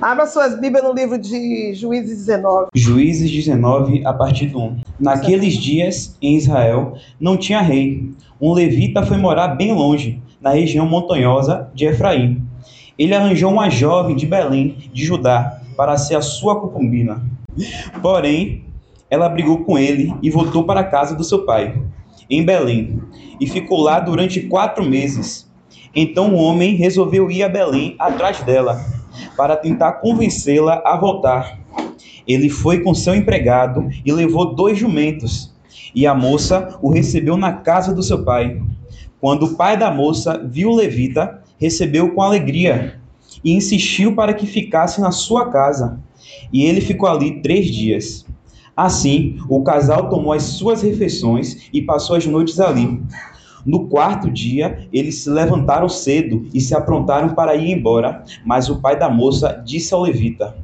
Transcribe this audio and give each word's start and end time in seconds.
Abra 0.00 0.26
suas 0.26 0.60
Bíblias 0.60 0.84
no 0.84 0.92
livro 0.92 1.16
de 1.16 1.72
Juízes 1.74 2.18
19. 2.26 2.68
Juízes 2.74 3.30
19, 3.30 4.04
a 4.04 4.12
partir 4.12 4.46
do 4.48 4.60
1. 4.60 4.80
Naqueles 5.00 5.54
dias, 5.54 6.16
em 6.20 6.36
Israel, 6.36 6.98
não 7.18 7.36
tinha 7.36 7.62
rei. 7.62 8.10
Um 8.40 8.52
levita 8.52 9.06
foi 9.06 9.16
morar 9.16 9.48
bem 9.48 9.72
longe, 9.72 10.20
na 10.40 10.50
região 10.50 10.86
montanhosa 10.86 11.70
de 11.74 11.86
Efraim. 11.86 12.42
Ele 12.98 13.14
arranjou 13.14 13.50
uma 13.50 13.70
jovem 13.70 14.14
de 14.14 14.26
Belém, 14.26 14.76
de 14.92 15.04
Judá, 15.04 15.60
para 15.76 15.96
ser 15.96 16.16
a 16.16 16.22
sua 16.22 16.60
concubina. 16.60 17.22
Porém, 18.02 18.64
ela 19.08 19.30
brigou 19.30 19.64
com 19.64 19.78
ele 19.78 20.12
e 20.22 20.30
voltou 20.30 20.64
para 20.64 20.80
a 20.80 20.84
casa 20.84 21.14
do 21.14 21.24
seu 21.24 21.46
pai, 21.46 21.74
em 22.28 22.44
Belém, 22.44 23.00
e 23.40 23.46
ficou 23.46 23.80
lá 23.80 23.98
durante 23.98 24.42
quatro 24.42 24.84
meses. 24.84 25.50
Então 25.94 26.34
o 26.34 26.36
homem 26.36 26.74
resolveu 26.74 27.30
ir 27.30 27.42
a 27.42 27.48
Belém 27.48 27.96
atrás 27.98 28.42
dela, 28.42 28.84
para 29.36 29.56
tentar 29.56 29.94
convencê-la 29.94 30.82
a 30.84 30.96
voltar. 30.96 31.58
Ele 32.26 32.48
foi 32.48 32.80
com 32.80 32.94
seu 32.94 33.14
empregado 33.14 33.88
e 34.04 34.12
levou 34.12 34.54
dois 34.54 34.78
jumentos, 34.78 35.54
e 35.94 36.06
a 36.06 36.14
moça 36.14 36.78
o 36.82 36.90
recebeu 36.90 37.36
na 37.36 37.52
casa 37.52 37.94
do 37.94 38.02
seu 38.02 38.24
pai. 38.24 38.60
Quando 39.20 39.44
o 39.46 39.56
pai 39.56 39.76
da 39.76 39.90
moça 39.90 40.38
viu 40.38 40.70
o 40.70 40.74
levita, 40.74 41.42
recebeu 41.58 42.12
com 42.14 42.22
alegria 42.22 43.00
e 43.42 43.52
insistiu 43.52 44.14
para 44.14 44.34
que 44.34 44.46
ficasse 44.46 45.00
na 45.00 45.10
sua 45.10 45.50
casa. 45.50 46.00
E 46.52 46.64
ele 46.64 46.80
ficou 46.80 47.08
ali 47.08 47.40
três 47.40 47.66
dias. 47.66 48.26
Assim, 48.76 49.38
o 49.48 49.62
casal 49.62 50.10
tomou 50.10 50.32
as 50.32 50.42
suas 50.42 50.82
refeições 50.82 51.68
e 51.72 51.80
passou 51.80 52.16
as 52.16 52.26
noites 52.26 52.60
ali. 52.60 53.00
No 53.66 53.88
quarto 53.88 54.30
dia, 54.30 54.88
eles 54.92 55.16
se 55.16 55.28
levantaram 55.28 55.88
cedo 55.88 56.46
e 56.54 56.60
se 56.60 56.72
aprontaram 56.72 57.34
para 57.34 57.56
ir 57.56 57.72
embora. 57.72 58.22
Mas 58.44 58.70
o 58.70 58.80
pai 58.80 58.96
da 58.96 59.10
moça 59.10 59.60
disse 59.66 59.92
ao 59.92 60.02
levita: 60.02 60.56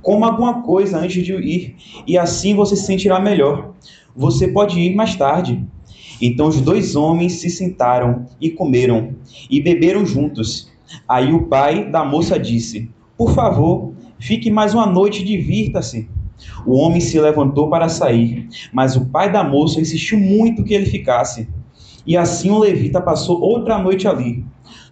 Coma 0.00 0.28
alguma 0.28 0.62
coisa 0.62 0.98
antes 0.98 1.22
de 1.22 1.34
ir, 1.34 1.76
e 2.06 2.16
assim 2.16 2.54
você 2.54 2.74
se 2.74 2.86
sentirá 2.86 3.20
melhor. 3.20 3.74
Você 4.16 4.48
pode 4.48 4.80
ir 4.80 4.94
mais 4.94 5.14
tarde. 5.14 5.62
Então 6.22 6.46
os 6.46 6.60
dois 6.60 6.96
homens 6.96 7.34
se 7.34 7.50
sentaram 7.50 8.24
e 8.40 8.48
comeram 8.48 9.10
e 9.50 9.60
beberam 9.60 10.06
juntos. 10.06 10.72
Aí 11.06 11.34
o 11.34 11.46
pai 11.48 11.90
da 11.90 12.04
moça 12.04 12.38
disse: 12.38 12.90
Por 13.18 13.32
favor, 13.32 13.92
fique 14.18 14.50
mais 14.50 14.72
uma 14.72 14.86
noite 14.86 15.20
e 15.20 15.26
divirta-se. 15.26 16.08
O 16.66 16.76
homem 16.76 17.00
se 17.00 17.18
levantou 17.18 17.68
para 17.68 17.88
sair, 17.88 18.48
mas 18.72 18.96
o 18.96 19.06
pai 19.06 19.30
da 19.30 19.42
moça 19.42 19.80
insistiu 19.80 20.18
muito 20.18 20.64
que 20.64 20.74
ele 20.74 20.86
ficasse. 20.86 21.48
E 22.06 22.16
assim 22.16 22.50
o 22.50 22.58
levita 22.58 23.00
passou 23.00 23.40
outra 23.40 23.78
noite 23.78 24.06
ali. 24.06 24.44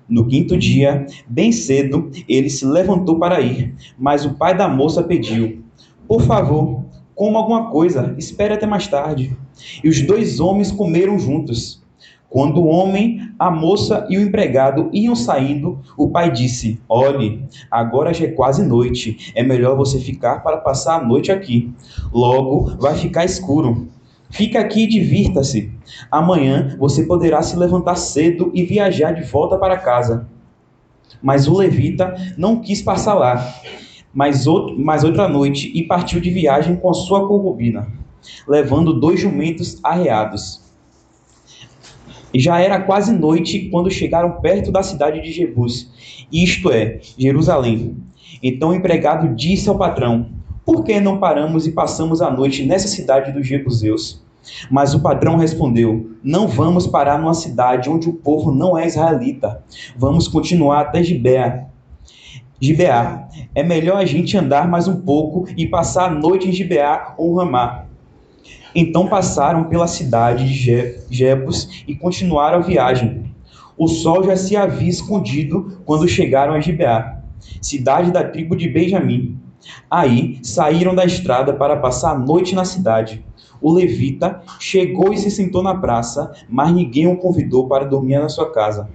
No 0.09 0.27
quinto 0.27 0.57
dia, 0.57 1.07
bem 1.27 1.51
cedo, 1.51 2.11
ele 2.29 2.51
se 2.51 2.67
levantou 2.67 3.19
para 3.19 3.41
ir, 3.41 3.75
mas 3.99 4.25
o 4.27 4.35
pai 4.35 4.55
da 4.55 4.69
moça 4.69 5.03
pediu: 5.03 5.63
Por 6.07 6.21
favor, 6.23 6.85
coma 7.15 7.39
alguma 7.39 7.71
coisa, 7.71 8.15
espere 8.19 8.53
até 8.53 8.67
mais 8.67 8.87
tarde. 8.87 9.35
E 9.83 9.89
os 9.89 10.03
dois 10.03 10.41
homens 10.41 10.71
comeram 10.71 11.19
juntos. 11.19 11.83
Quando 12.29 12.61
o 12.61 12.67
homem, 12.67 13.21
a 13.39 13.49
moça 13.49 14.07
e 14.11 14.19
o 14.19 14.21
empregado 14.21 14.91
iam 14.93 15.15
saindo, 15.15 15.79
o 15.97 16.09
pai 16.09 16.33
disse: 16.33 16.81
Olhe, 16.89 17.45
agora 17.71 18.13
já 18.13 18.25
é 18.25 18.31
quase 18.33 18.67
noite, 18.67 19.33
é 19.37 19.43
melhor 19.43 19.77
você 19.77 20.01
ficar 20.01 20.43
para 20.43 20.57
passar 20.57 21.01
a 21.01 21.05
noite 21.05 21.31
aqui. 21.31 21.73
Logo 22.13 22.77
vai 22.77 22.97
ficar 22.97 23.25
escuro. 23.25 23.89
Fica 24.35 24.59
aqui 24.59 24.83
e 24.83 24.89
divirta-se. 24.89 25.71
Amanhã 26.11 26.75
você 26.77 27.05
poderá 27.05 27.41
se 27.41 27.57
levantar 27.57 27.95
cedo 27.95 28.51
e 28.53 28.65
viajar 28.65 29.13
de 29.13 29.23
volta 29.23 29.57
para 29.57 29.79
casa. 29.79 30.27
Mas 31.23 31.47
o 31.47 31.57
levita 31.57 32.17
não 32.37 32.61
quis 32.61 32.83
passar 32.83 33.15
lá, 33.15 33.55
mas, 34.13 34.49
outro, 34.49 34.77
mas 34.77 35.05
outra 35.05 35.29
noite 35.29 35.71
e 35.73 35.85
partiu 35.85 36.21
de 36.21 36.31
viagem 36.31 36.75
com 36.75 36.93
sua 36.93 37.29
concubina, 37.29 37.87
levando 38.49 38.99
dois 38.99 39.21
jumentos 39.21 39.79
arreados. 39.85 40.61
Já 42.35 42.59
era 42.59 42.81
quase 42.81 43.13
noite 43.13 43.69
quando 43.71 43.89
chegaram 43.89 44.41
perto 44.41 44.73
da 44.73 44.83
cidade 44.83 45.23
de 45.23 45.31
Jebus, 45.31 46.27
isto 46.33 46.73
é, 46.73 46.99
Jerusalém. 47.17 47.99
Então 48.43 48.71
o 48.71 48.75
empregado 48.75 49.33
disse 49.37 49.69
ao 49.69 49.79
patrão: 49.79 50.31
Por 50.67 50.83
que 50.83 50.99
não 50.99 51.19
paramos 51.21 51.69
e 51.69 51.71
passamos 51.71 52.21
a 52.21 52.33
noite 52.33 52.67
nessa 52.67 52.89
cidade 52.89 53.31
dos 53.31 53.47
Jebuseus? 53.47 54.24
Mas 54.71 54.95
o 54.95 55.01
patrão 55.01 55.37
respondeu: 55.37 56.17
Não 56.23 56.47
vamos 56.47 56.87
parar 56.87 57.19
numa 57.19 57.35
cidade 57.35 57.89
onde 57.89 58.09
o 58.09 58.13
povo 58.13 58.53
não 58.53 58.77
é 58.77 58.87
israelita. 58.87 59.63
Vamos 59.97 60.29
continuar 60.29 60.81
até 60.81 61.03
Gibeá. 61.03 61.67
Gibeá. 62.61 63.29
É 63.55 63.63
melhor 63.63 63.97
a 63.97 64.05
gente 64.05 64.37
andar 64.37 64.69
mais 64.69 64.89
um 64.89 65.01
pouco 65.01 65.47
e 65.57 65.67
passar 65.67 66.11
a 66.11 66.15
noite 66.15 66.49
em 66.49 66.53
Gibeá 66.53 67.15
ou 67.19 67.37
Ramá. 67.37 67.85
Então 68.75 69.07
passaram 69.07 69.65
pela 69.65 69.87
cidade 69.87 70.47
de 70.47 70.97
Jebus 71.11 71.85
e 71.87 71.95
continuaram 71.95 72.59
a 72.59 72.63
viagem. 72.63 73.33
O 73.77 73.87
sol 73.87 74.25
já 74.25 74.37
se 74.37 74.57
havia 74.57 74.89
escondido 74.89 75.81
quando 75.85 76.09
chegaram 76.09 76.55
a 76.55 76.61
Gibeá, 76.61 77.21
cidade 77.61 78.11
da 78.11 78.25
tribo 78.25 78.57
de 78.57 78.69
Benjamim. 78.69 79.39
Aí 79.91 80.39
saíram 80.43 80.95
da 80.95 81.05
estrada 81.05 81.53
para 81.53 81.77
passar 81.77 82.13
a 82.13 82.19
noite 82.19 82.55
na 82.55 82.65
cidade. 82.65 83.25
O 83.65 83.73
levita 83.73 84.43
chegou 84.61 85.11
e 85.11 85.17
se 85.17 85.31
sentou 85.31 85.63
na 85.63 85.75
praça, 85.75 86.31
mas 86.51 86.71
ninguém 86.71 87.07
o 87.07 87.17
convidou 87.17 87.67
para 87.67 87.87
dormir 87.87 88.19
na 88.19 88.29
sua 88.29 88.53
casa. 88.53 88.91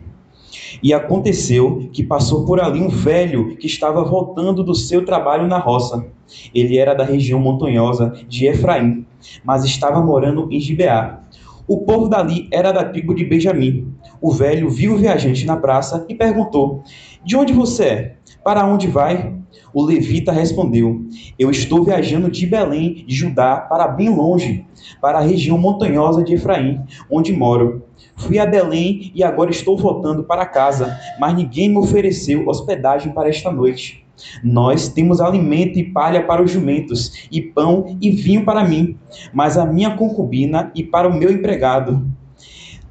E 0.84 0.94
aconteceu 0.94 1.90
que 1.91 2.03
passou 2.03 2.46
por 2.46 2.62
ali 2.62 2.79
um 2.79 2.88
velho 2.88 3.58
que 3.58 3.66
estava 3.66 4.03
voltando 4.03 4.63
do 4.63 4.75
seu 4.75 5.03
trabalho 5.03 5.47
na 5.47 5.58
roça. 5.58 6.06
Ele 6.53 6.78
era 6.78 6.94
da 6.94 7.03
região 7.03 7.40
montanhosa 7.40 8.13
de 8.28 8.46
Efraim, 8.46 9.08
mas 9.44 9.66
estava 9.66 10.03
morando 10.03 10.47
em 10.52 10.59
Gibeá. 10.59 11.24
O 11.68 11.79
povo 11.79 12.08
dali 12.08 12.47
era 12.53 12.72
da 12.72 12.84
tribo 12.84 13.16
de 13.16 13.25
Benjamim. 13.25 13.91
O 14.22 14.31
velho 14.31 14.69
viu 14.69 14.94
o 14.94 14.97
viajante 14.97 15.47
na 15.47 15.58
praça 15.58 16.06
e 16.08 16.13
perguntou: 16.13 16.84
De 17.25 17.35
onde 17.35 17.53
você 17.53 17.84
é? 17.85 18.19
Para 18.44 18.66
onde 18.66 18.88
vai? 18.88 19.40
O 19.74 19.84
levita 19.84 20.32
respondeu: 20.32 21.06
Eu 21.38 21.50
estou 21.50 21.84
viajando 21.84 22.30
de 22.30 22.46
Belém, 22.46 23.06
de 23.06 23.16
Judá, 23.16 23.58
para 23.58 23.88
bem 23.88 24.10
longe, 24.10 24.66
para 25.02 25.18
a 25.18 25.22
região 25.22 25.58
montanhosa 25.58 26.24
de 26.24 26.34
Efraim, 26.34 26.82
onde 27.10 27.34
moro. 27.34 27.84
Fui 28.16 28.40
a 28.40 28.46
Belém 28.46 29.12
e 29.14 29.24
agora 29.24 29.52
estou 29.52 29.78
voltando 29.78 30.24
para 30.24 30.46
casa, 30.46 30.98
mas 31.20 31.36
ninguém 31.36 31.70
me 31.70 31.78
ofereceu 31.78 32.48
hospedagem 32.48 33.14
para 33.14 33.30
esta 33.30 33.52
noite. 33.52 34.06
Nós 34.44 34.90
temos 34.90 35.22
alimento 35.22 35.80
e 35.80 35.84
palha 35.84 36.26
para 36.26 36.44
os 36.44 36.52
jumentos, 36.52 37.28
e 37.32 37.42
pão 37.42 37.98
e 38.02 38.12
vinho 38.12 38.44
para 38.44 38.66
mim, 38.66 38.98
mas 39.34 39.58
a 39.58 39.66
minha 39.66 39.96
concubina 39.96 40.72
e 40.76 40.84
para 40.84 41.08
o 41.08 41.18
meu 41.18 41.32
empregado. 41.32 42.06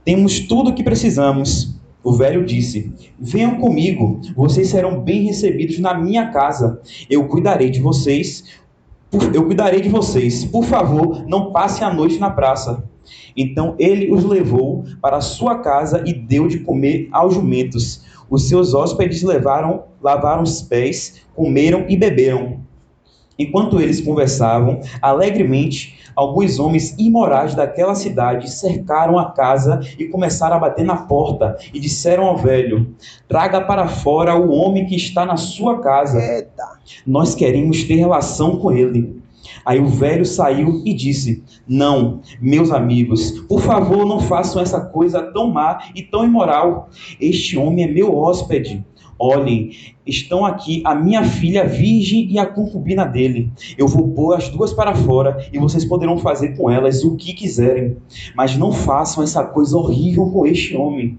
Temos 0.05 0.41
tudo 0.41 0.71
o 0.71 0.75
que 0.75 0.83
precisamos 0.83 1.78
o 2.09 2.13
velho 2.13 2.43
disse: 2.43 2.91
Venham 3.19 3.57
comigo, 3.57 4.23
vocês 4.35 4.69
serão 4.69 4.99
bem 4.99 5.25
recebidos 5.25 5.79
na 5.79 5.93
minha 5.93 6.31
casa. 6.31 6.81
Eu 7.11 7.29
cuidarei 7.29 7.69
de 7.69 7.81
vocês. 7.81 8.45
Eu 9.35 9.45
cuidarei 9.45 9.83
de 9.83 9.91
vocês. 9.91 10.43
Por 10.45 10.65
favor, 10.65 11.27
não 11.29 11.53
passem 11.53 11.87
a 11.87 11.93
noite 11.93 12.19
na 12.19 12.31
praça. 12.31 12.83
Então 13.37 13.75
ele 13.79 14.11
os 14.11 14.25
levou 14.25 14.85
para 15.03 15.21
sua 15.21 15.59
casa 15.59 16.03
e 16.07 16.15
deu 16.15 16.49
de 16.49 16.61
comer 16.61 17.09
aos 17.13 17.35
jumentos. 17.35 18.03
Os 18.31 18.49
seus 18.49 18.73
hóspedes 18.73 19.23
levaram, 19.23 19.85
lavaram 20.03 20.43
os 20.43 20.63
pés, 20.63 21.23
comeram 21.35 21.85
e 21.91 21.97
beberam. 21.97 22.61
Enquanto 23.39 23.81
eles 23.81 24.01
conversavam 24.01 24.81
alegremente, 25.03 25.98
alguns 26.19 26.59
homens 26.59 26.97
imorais 26.99 27.55
daquela 27.55 27.95
cidade 27.95 28.51
cercaram 28.51 29.17
a 29.17 29.31
casa 29.31 29.79
e 29.97 30.07
começaram 30.07 30.57
a 30.57 30.59
bater 30.59 30.85
na 30.85 30.97
porta 30.97 31.57
e 31.73 31.79
disseram 31.79 32.25
ao 32.25 32.37
velho: 32.37 32.93
Traga 33.29 33.61
para 33.61 33.87
fora 33.87 34.35
o 34.35 34.51
homem 34.51 34.85
que 34.85 34.97
está 34.97 35.25
na 35.25 35.37
sua 35.37 35.79
casa. 35.81 36.19
Eita. 36.21 36.67
Nós 37.07 37.37
queremos 37.37 37.85
ter 37.85 37.95
relação 37.95 38.57
com 38.57 38.73
ele. 38.73 39.23
Aí 39.65 39.79
o 39.79 39.87
velho 39.87 40.27
saiu 40.27 40.83
e 40.85 40.93
disse: 40.93 41.45
Não, 41.69 42.21
meus 42.41 42.73
amigos, 42.73 43.31
por 43.49 43.61
favor, 43.61 44.05
não 44.05 44.19
façam 44.19 44.61
essa 44.61 44.81
coisa 44.81 45.23
tão 45.23 45.49
má 45.53 45.79
e 45.95 46.03
tão 46.03 46.25
imoral. 46.25 46.91
Este 47.21 47.57
homem 47.57 47.85
é 47.85 47.89
meu 47.89 48.17
hóspede. 48.17 48.85
Olhem, 49.19 49.71
estão 50.07 50.47
aqui 50.47 50.81
a 50.85 50.95
minha 50.95 51.25
filha 51.25 51.65
virgem 51.65 52.31
e 52.31 52.39
a 52.39 52.47
concubina 52.47 53.05
dele. 53.05 53.51
Eu 53.77 53.89
vou 53.89 54.09
pôr 54.09 54.35
as 54.35 54.49
duas 54.49 54.73
para 54.73 54.95
fora 54.95 55.45
e 55.53 55.59
vocês 55.59 55.85
poderão 55.85 56.19
fazer 56.19 56.57
com 56.57 56.71
elas 56.71 57.03
o 57.03 57.17
que 57.17 57.33
quiserem. 57.33 57.97
Mas 58.37 58.57
não 58.57 58.71
façam 58.71 59.25
essa 59.25 59.45
coisa 59.45 59.77
horrível 59.77 60.27
com 60.31 60.47
este 60.47 60.77
homem. 60.77 61.19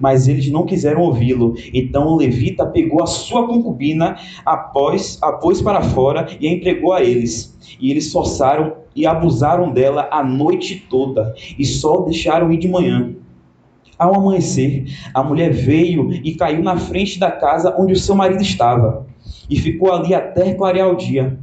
Mas 0.00 0.26
eles 0.26 0.50
não 0.50 0.66
quiseram 0.66 1.02
ouvi-lo. 1.02 1.54
Então 1.72 2.08
o 2.08 2.16
levita 2.16 2.66
pegou 2.66 3.02
a 3.02 3.06
sua 3.06 3.46
concubina, 3.46 4.16
após, 4.44 5.18
a 5.22 5.32
pôs 5.32 5.62
para 5.62 5.80
fora 5.82 6.26
e 6.40 6.48
a 6.48 6.52
entregou 6.52 6.92
a 6.92 7.02
eles. 7.02 7.56
E 7.80 7.90
eles 7.90 8.12
forçaram 8.12 8.74
e 8.94 9.06
abusaram 9.06 9.70
dela 9.70 10.08
a 10.10 10.24
noite 10.24 10.84
toda, 10.90 11.32
e 11.56 11.64
só 11.64 12.00
deixaram 12.00 12.52
ir 12.52 12.58
de 12.58 12.66
manhã. 12.66 13.14
Ao 13.98 14.14
amanhecer, 14.14 14.84
a 15.12 15.22
mulher 15.22 15.50
veio 15.50 16.12
e 16.12 16.34
caiu 16.34 16.62
na 16.62 16.76
frente 16.76 17.18
da 17.18 17.30
casa 17.30 17.74
onde 17.78 17.92
o 17.92 17.98
seu 17.98 18.14
marido 18.14 18.42
estava. 18.42 19.06
e 19.50 19.56
ficou 19.56 19.92
ali 19.92 20.14
até 20.14 20.54
clarear 20.54 20.88
o 20.88 20.96
dia. 20.96 21.38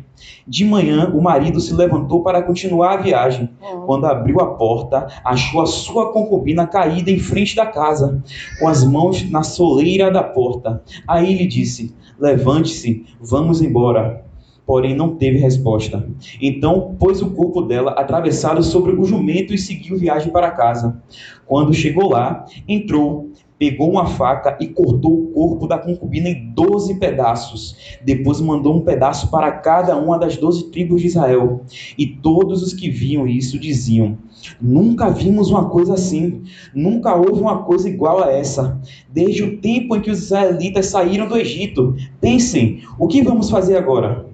De 0.47 0.63
manhã, 0.63 1.11
o 1.13 1.21
marido 1.21 1.59
se 1.59 1.73
levantou 1.73 2.23
para 2.23 2.41
continuar 2.41 2.93
a 2.93 3.01
viagem. 3.01 3.49
Quando 3.85 4.05
abriu 4.05 4.39
a 4.39 4.55
porta, 4.55 5.07
achou 5.23 5.61
a 5.61 5.65
sua 5.65 6.11
concubina 6.13 6.65
caída 6.67 7.11
em 7.11 7.19
frente 7.19 7.55
da 7.55 7.65
casa, 7.65 8.23
com 8.59 8.67
as 8.67 8.83
mãos 8.83 9.29
na 9.29 9.43
soleira 9.43 10.09
da 10.09 10.23
porta. 10.23 10.81
Aí 11.07 11.35
lhe 11.35 11.47
disse: 11.47 11.93
Levante-se, 12.19 13.05
vamos 13.19 13.61
embora. 13.61 14.24
Porém, 14.65 14.95
não 14.95 15.15
teve 15.15 15.37
resposta. 15.37 16.07
Então, 16.41 16.95
pôs 16.99 17.21
o 17.21 17.29
corpo 17.31 17.61
dela 17.61 17.91
atravessado 17.91 18.63
sobre 18.63 18.93
o 18.93 19.05
jumento 19.05 19.53
e 19.53 19.57
seguiu 19.57 19.97
viagem 19.97 20.31
para 20.31 20.51
casa. 20.51 21.01
Quando 21.45 21.73
chegou 21.73 22.09
lá, 22.09 22.45
entrou, 22.67 23.29
pegou 23.59 23.91
uma 23.91 24.07
faca 24.07 24.57
e 24.59 24.67
cortou 24.67 25.13
o 25.13 25.27
corpo 25.27 25.67
da 25.67 25.77
concubina 25.77 26.29
em 26.29 26.51
doze 26.51 26.95
pedaços. 26.95 27.75
Depois 28.03 28.41
mandou 28.41 28.75
um 28.75 28.81
pedaço 28.81 29.29
para 29.29 29.51
cada 29.51 29.95
uma 29.97 30.17
das 30.17 30.37
doze 30.37 30.71
tribos 30.71 31.01
de 31.01 31.07
Israel. 31.07 31.61
E 31.97 32.07
todos 32.07 32.63
os 32.63 32.73
que 32.73 32.89
viam 32.89 33.27
isso 33.27 33.59
diziam: 33.59 34.17
Nunca 34.59 35.09
vimos 35.09 35.49
uma 35.51 35.69
coisa 35.69 35.93
assim. 35.93 36.41
Nunca 36.73 37.15
houve 37.15 37.39
uma 37.39 37.63
coisa 37.63 37.87
igual 37.87 38.23
a 38.23 38.31
essa. 38.31 38.79
Desde 39.11 39.43
o 39.43 39.57
tempo 39.57 39.95
em 39.95 40.01
que 40.01 40.11
os 40.11 40.23
israelitas 40.23 40.87
saíram 40.87 41.27
do 41.27 41.37
Egito. 41.37 41.95
Pensem, 42.19 42.81
o 42.97 43.07
que 43.07 43.21
vamos 43.21 43.49
fazer 43.49 43.77
agora? 43.77 44.33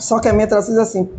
Só 0.00 0.20
que 0.20 0.28
a 0.28 0.32
minha 0.32 0.46
tradução 0.46 0.74
diz 0.74 0.82
assim: 0.82 1.12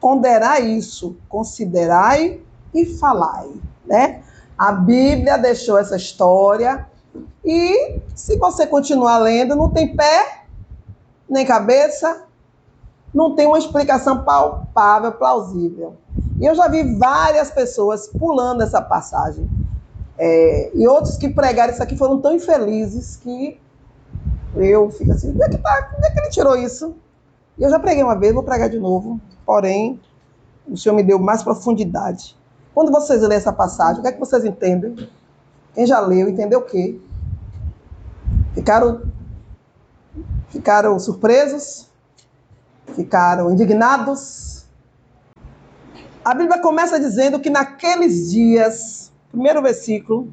ponderai 0.00 0.62
isso, 0.62 1.16
considerai 1.28 2.40
e 2.74 2.86
falai, 2.86 3.50
né? 3.86 4.22
A 4.56 4.72
Bíblia 4.72 5.36
deixou 5.36 5.78
essa 5.78 5.96
história 5.96 6.86
e 7.44 8.00
se 8.14 8.36
você 8.36 8.66
continuar 8.66 9.18
lendo, 9.18 9.54
não 9.54 9.70
tem 9.70 9.94
pé 9.94 10.44
nem 11.28 11.44
cabeça, 11.44 12.24
não 13.12 13.34
tem 13.34 13.46
uma 13.46 13.58
explicação 13.58 14.24
palpável, 14.24 15.12
plausível. 15.12 15.96
E 16.40 16.46
eu 16.46 16.54
já 16.54 16.68
vi 16.68 16.96
várias 16.96 17.50
pessoas 17.50 18.08
pulando 18.08 18.62
essa 18.62 18.80
passagem. 18.80 19.48
É, 20.16 20.70
e 20.74 20.86
outros 20.88 21.16
que 21.16 21.28
pregaram 21.28 21.72
isso 21.72 21.82
aqui 21.82 21.96
foram 21.96 22.20
tão 22.20 22.34
infelizes 22.34 23.16
que 23.16 23.60
eu 24.56 24.90
fico 24.90 25.12
assim, 25.12 25.30
onde 25.30 25.42
é 25.42 25.48
que, 25.48 25.58
tá, 25.58 25.90
onde 25.96 26.06
é 26.06 26.10
que 26.10 26.18
ele 26.18 26.30
tirou 26.30 26.56
isso? 26.56 26.96
E 27.58 27.62
eu 27.62 27.70
já 27.70 27.78
preguei 27.78 28.04
uma 28.04 28.14
vez, 28.14 28.32
vou 28.32 28.42
pregar 28.42 28.68
de 28.68 28.78
novo, 28.78 29.20
porém, 29.44 30.00
o 30.66 30.76
Senhor 30.76 30.94
me 30.94 31.02
deu 31.02 31.18
mais 31.18 31.42
profundidade. 31.42 32.36
Quando 32.72 32.92
vocês 32.92 33.20
lerem 33.20 33.36
essa 33.36 33.52
passagem, 33.52 33.98
o 33.98 34.02
que 34.02 34.08
é 34.08 34.12
que 34.12 34.20
vocês 34.20 34.44
entendem? 34.44 35.08
Quem 35.74 35.84
já 35.84 35.98
leu, 35.98 36.28
entendeu 36.28 36.60
o 36.60 36.64
quê? 36.64 37.00
Ficaram, 38.54 39.02
ficaram 40.48 40.98
surpresos? 41.00 41.88
Ficaram 42.94 43.50
indignados? 43.50 44.64
A 46.24 46.34
Bíblia 46.34 46.60
começa 46.60 47.00
dizendo 47.00 47.40
que 47.40 47.50
naqueles 47.50 48.30
dias, 48.30 49.12
primeiro 49.30 49.62
versículo, 49.62 50.30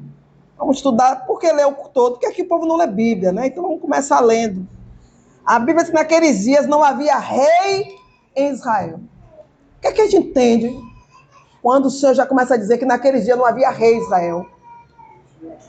vamos 0.56 0.76
estudar, 0.76 1.26
porque 1.26 1.50
leu 1.50 1.72
todo, 1.92 2.12
porque 2.12 2.26
aqui 2.26 2.42
o 2.42 2.48
povo 2.48 2.66
não 2.66 2.76
lê 2.76 2.86
Bíblia, 2.86 3.32
né? 3.32 3.48
Então 3.48 3.62
vamos 3.62 3.80
começar 3.80 4.20
lendo. 4.20 4.66
A 5.46 5.60
Bíblia 5.60 5.84
diz 5.84 5.90
que 5.90 5.94
naqueles 5.94 6.40
dias 6.42 6.66
não 6.66 6.82
havia 6.82 7.16
rei 7.18 7.96
em 8.34 8.50
Israel. 8.50 8.98
O 9.76 9.80
que, 9.80 9.86
é 9.86 9.92
que 9.92 10.00
a 10.00 10.04
gente 10.08 10.28
entende 10.28 10.76
quando 11.62 11.86
o 11.86 11.90
Senhor 11.90 12.14
já 12.14 12.26
começa 12.26 12.54
a 12.54 12.56
dizer 12.56 12.78
que 12.78 12.84
naqueles 12.84 13.24
dias 13.24 13.38
não 13.38 13.46
havia 13.46 13.70
rei 13.70 13.94
em 13.94 14.02
Israel. 14.02 14.46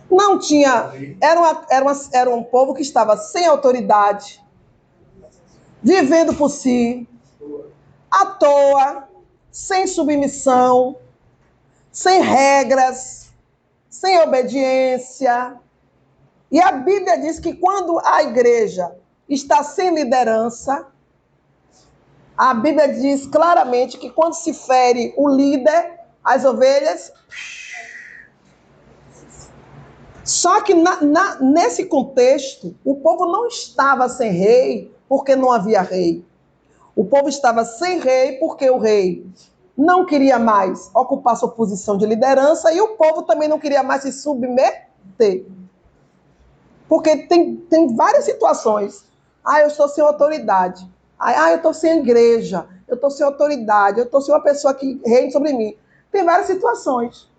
Não 0.09 0.39
tinha. 0.39 0.91
Era, 1.21 1.39
uma, 1.39 1.65
era, 1.69 1.85
uma, 1.85 2.01
era 2.11 2.29
um 2.35 2.43
povo 2.43 2.73
que 2.73 2.81
estava 2.81 3.15
sem 3.17 3.45
autoridade, 3.45 4.43
vivendo 5.83 6.33
por 6.33 6.49
si, 6.49 7.07
à 8.09 8.25
toa, 8.25 9.07
sem 9.51 9.85
submissão, 9.85 10.97
sem 11.91 12.21
regras, 12.21 13.31
sem 13.89 14.19
obediência. 14.21 15.55
E 16.51 16.59
a 16.59 16.71
Bíblia 16.71 17.19
diz 17.19 17.39
que 17.39 17.53
quando 17.53 17.99
a 18.03 18.23
igreja 18.23 18.95
está 19.29 19.63
sem 19.63 19.93
liderança, 19.93 20.87
a 22.37 22.53
Bíblia 22.53 22.87
diz 22.93 23.25
claramente 23.25 23.97
que 23.97 24.11
quando 24.11 24.33
se 24.33 24.53
fere 24.53 25.13
o 25.17 25.27
líder, 25.27 25.99
as 26.23 26.45
ovelhas. 26.45 27.11
Só 30.23 30.61
que 30.61 30.73
na, 30.73 31.01
na, 31.01 31.39
nesse 31.39 31.85
contexto, 31.85 32.75
o 32.85 32.95
povo 32.95 33.25
não 33.25 33.47
estava 33.47 34.07
sem 34.07 34.31
rei 34.31 34.93
porque 35.07 35.35
não 35.35 35.51
havia 35.51 35.81
rei. 35.81 36.23
O 36.95 37.05
povo 37.05 37.29
estava 37.29 37.63
sem 37.63 37.99
rei 37.99 38.33
porque 38.33 38.69
o 38.69 38.77
rei 38.77 39.25
não 39.75 40.05
queria 40.05 40.37
mais 40.37 40.91
ocupar 40.93 41.37
sua 41.37 41.49
posição 41.49 41.97
de 41.97 42.05
liderança 42.05 42.73
e 42.73 42.81
o 42.81 42.95
povo 42.97 43.23
também 43.23 43.47
não 43.47 43.57
queria 43.57 43.81
mais 43.81 44.01
se 44.01 44.11
submeter. 44.11 45.45
Porque 46.89 47.15
tem, 47.27 47.55
tem 47.55 47.95
várias 47.95 48.25
situações. 48.25 49.06
Ah, 49.47 49.61
eu 49.61 49.67
estou 49.67 49.87
sem 49.87 50.03
autoridade. 50.03 50.85
Ah, 51.17 51.51
eu 51.51 51.55
estou 51.55 51.73
sem 51.73 51.99
igreja, 51.99 52.67
eu 52.85 52.95
estou 52.95 53.09
sem 53.09 53.25
autoridade, 53.25 53.97
eu 53.97 54.03
estou 54.03 54.19
sem 54.19 54.33
uma 54.33 54.43
pessoa 54.43 54.73
que 54.73 54.99
reine 55.05 55.31
sobre 55.31 55.53
mim. 55.53 55.73
Tem 56.11 56.25
várias 56.25 56.47
situações. 56.47 57.29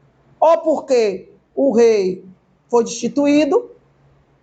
Ou 0.40 0.56
porque 0.62 1.30
o 1.54 1.70
rei 1.70 2.24
foi 2.70 2.84
destituído, 2.84 3.70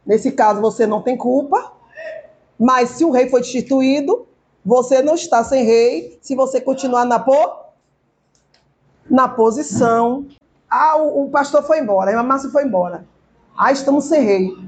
nesse 0.05 0.31
caso 0.31 0.61
você 0.61 0.85
não 0.85 1.01
tem 1.01 1.17
culpa, 1.17 1.73
mas 2.57 2.91
se 2.91 3.03
o 3.03 3.09
rei 3.09 3.29
foi 3.29 3.41
destituído, 3.41 4.27
você 4.63 5.01
não 5.01 5.15
está 5.15 5.43
sem 5.43 5.63
rei 5.65 6.19
se 6.21 6.35
você 6.35 6.61
continuar 6.61 7.03
na, 7.03 7.17
po... 7.17 7.65
na 9.09 9.27
posição. 9.27 10.27
Ah, 10.69 10.97
o, 10.97 11.25
o 11.25 11.29
pastor 11.31 11.63
foi 11.63 11.79
embora, 11.79 12.17
a 12.17 12.23
Márcia 12.23 12.51
foi 12.51 12.63
embora. 12.63 13.07
Ah, 13.57 13.71
estamos 13.71 14.05
sem 14.05 14.21
rei. 14.21 14.65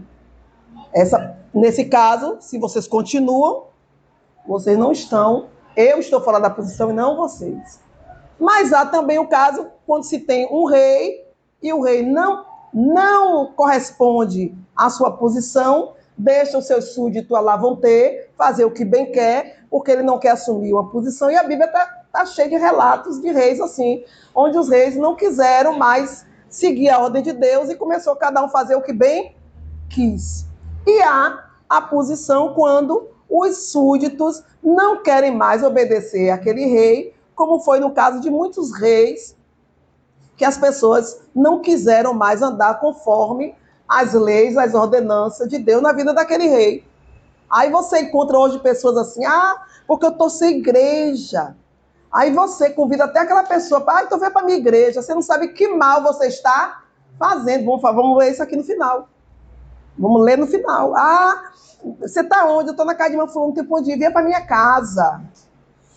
Essa, 0.94 1.38
nesse 1.54 1.86
caso, 1.86 2.38
se 2.40 2.58
vocês 2.58 2.88
continuam, 2.88 3.66
vocês 4.48 4.78
não 4.78 4.92
estão, 4.92 5.48
eu 5.76 6.00
estou 6.00 6.22
fora 6.22 6.40
da 6.40 6.50
posição 6.50 6.90
e 6.90 6.94
não 6.94 7.18
vocês. 7.18 7.80
Mas 8.40 8.72
há 8.72 8.86
também 8.86 9.20
o 9.20 9.28
caso 9.28 9.68
quando 9.86 10.04
se 10.04 10.20
tem 10.20 10.48
um 10.52 10.66
rei 10.66 11.26
e 11.62 11.74
o 11.74 11.82
rei 11.82 12.04
não, 12.04 12.46
não 12.74 13.54
corresponde 13.54 14.56
à 14.76 14.90
sua 14.90 15.12
posição, 15.12 15.94
deixa 16.18 16.58
os 16.58 16.66
seus 16.66 16.94
súditos 16.94 17.30
lá 17.30 17.56
vão 17.56 17.76
ter, 17.76 18.32
fazer 18.38 18.66
o 18.66 18.72
que 18.72 18.86
bem 18.86 19.12
quer, 19.12 19.64
porque 19.70 19.92
ele 19.92 20.04
não 20.04 20.20
quer 20.20 20.32
assumir 20.32 20.74
uma 20.74 20.90
posição. 20.90 21.30
E 21.30 21.36
a 21.36 21.44
Bíblia 21.44 21.66
está 21.66 21.86
tá 22.12 22.26
cheia 22.26 22.50
de 22.50 22.58
relatos 22.58 23.20
de 23.22 23.32
reis 23.32 23.60
assim, 23.60 24.04
onde 24.34 24.58
os 24.58 24.70
reis 24.70 24.96
não 24.96 25.16
quiseram 25.16 25.78
mais 25.78 26.26
seguir 26.50 26.90
a 26.90 27.00
ordem 27.00 27.22
de 27.22 27.34
Deus 27.34 27.70
e 27.70 27.76
começou 27.76 28.16
cada 28.16 28.44
um 28.44 28.50
fazer 28.50 28.76
o 28.76 28.82
que 28.82 28.94
bem 28.94 29.36
quis. 29.90 30.48
E 30.88 31.02
há 31.02 31.44
a 31.68 31.82
posição 31.82 32.54
quando 32.54 33.10
os 33.30 33.72
súditos 33.72 34.42
não 34.64 35.04
querem 35.04 35.36
mais 35.36 35.62
obedecer 35.62 36.30
àquele 36.30 36.66
rei, 36.66 37.14
como 37.36 37.60
foi 37.60 37.82
no 37.82 37.92
caso 37.92 38.22
de 38.22 38.30
muitos 38.30 38.74
reis, 38.74 39.36
que 40.38 40.46
as 40.46 40.58
pessoas 40.58 41.20
não 41.36 41.60
quiseram 41.60 42.14
mais 42.14 42.42
andar 42.42 42.80
conforme 42.80 43.54
as 43.86 44.14
leis, 44.14 44.56
as 44.56 44.74
ordenanças 44.74 45.50
de 45.50 45.58
Deus 45.58 45.82
na 45.82 45.92
vida 45.92 46.14
daquele 46.14 46.48
rei. 46.48 46.86
Aí 47.50 47.70
você 47.70 48.00
encontra 48.00 48.40
hoje 48.40 48.58
pessoas 48.60 48.96
assim, 48.96 49.26
ah, 49.26 49.62
porque 49.86 50.06
eu 50.06 50.12
estou 50.12 50.30
sem 50.30 50.60
igreja. 50.60 51.54
Aí 52.10 52.32
você 52.32 52.70
convida 52.70 53.04
até 53.04 53.20
aquela 53.20 53.44
pessoa 53.44 53.84
ah, 53.88 54.04
então 54.04 54.18
vem 54.18 54.32
para 54.32 54.46
minha 54.46 54.58
igreja. 54.58 55.02
Você 55.02 55.14
não 55.14 55.22
sabe 55.22 55.50
que 55.50 55.68
mal 55.68 56.02
você 56.02 56.28
está 56.28 56.82
fazendo. 57.20 57.66
Vamos, 57.66 57.82
vamos 57.82 58.18
ler 58.18 58.32
isso 58.32 58.42
aqui 58.42 58.56
no 58.56 58.64
final. 58.64 59.10
Vamos 59.98 60.24
ler 60.24 60.38
no 60.38 60.48
final. 60.48 60.96
Ah, 60.96 61.52
você 62.00 62.22
está 62.22 62.46
onde? 62.46 62.70
Eu 62.70 62.72
estou 62.72 62.86
na 62.86 62.96
casa 62.96 63.12
de 63.12 63.16
uma 63.16 63.28
fulano, 63.28 63.54
não 63.56 63.56
tem 63.56 63.74
onde 63.74 63.92
ir, 63.92 63.98
vem 63.98 64.12
para 64.12 64.26
minha 64.26 64.46
casa. 64.46 65.22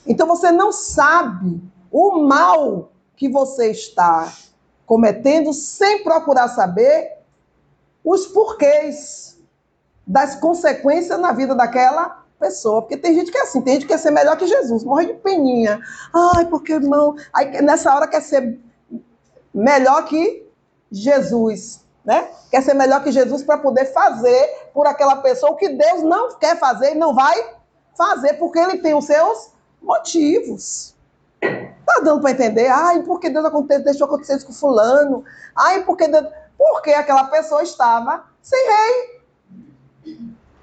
Então 0.06 0.26
você 0.26 0.50
não 0.50 0.72
sabe 0.72 1.60
o 1.90 2.20
mal 2.20 2.90
que 3.16 3.28
você 3.28 3.70
está 3.70 4.32
cometendo 4.86 5.52
sem 5.52 6.02
procurar 6.02 6.48
saber 6.48 7.18
os 8.04 8.26
porquês 8.26 9.38
das 10.06 10.34
consequências 10.36 11.18
na 11.20 11.32
vida 11.32 11.54
daquela 11.54 12.24
pessoa. 12.38 12.82
Porque 12.82 12.96
tem 12.96 13.14
gente 13.14 13.30
que 13.30 13.38
é 13.38 13.42
assim, 13.42 13.60
tem 13.60 13.74
gente 13.74 13.82
que 13.86 13.92
quer 13.92 13.98
ser 13.98 14.10
melhor 14.10 14.36
que 14.36 14.46
Jesus, 14.46 14.82
morre 14.82 15.06
de 15.06 15.14
peninha. 15.14 15.80
Ai, 16.12 16.46
porque 16.46 16.72
irmão. 16.72 17.14
Aí 17.32 17.60
nessa 17.62 17.94
hora 17.94 18.08
quer 18.08 18.22
ser 18.22 18.58
melhor 19.54 20.06
que 20.06 20.46
Jesus 20.90 21.84
né? 22.04 22.28
Quer 22.50 22.62
ser 22.62 22.74
melhor 22.74 23.02
que 23.02 23.12
Jesus 23.12 23.42
para 23.42 23.58
poder 23.58 23.86
fazer 23.86 24.70
por 24.72 24.86
aquela 24.86 25.16
pessoa 25.16 25.52
o 25.52 25.56
que 25.56 25.68
Deus 25.68 26.02
não 26.02 26.34
quer 26.38 26.58
fazer 26.58 26.92
e 26.92 26.98
não 26.98 27.14
vai 27.14 27.54
fazer, 27.96 28.34
porque 28.34 28.58
ele 28.58 28.78
tem 28.78 28.94
os 28.94 29.04
seus 29.04 29.50
motivos. 29.82 30.94
Tá 31.40 32.00
dando 32.02 32.20
para 32.20 32.30
entender? 32.30 32.68
Ai, 32.68 33.02
porque 33.02 33.30
Deus 33.30 33.50
deixou 33.84 34.06
acontecer 34.06 34.36
isso 34.36 34.46
com 34.46 34.52
fulano? 34.52 35.24
Ai, 35.56 35.82
porque 35.84 36.08
Deus... 36.08 36.26
Porque 36.56 36.90
aquela 36.90 37.24
pessoa 37.24 37.62
estava 37.62 38.24
sem 38.42 38.58
rei. 38.58 39.20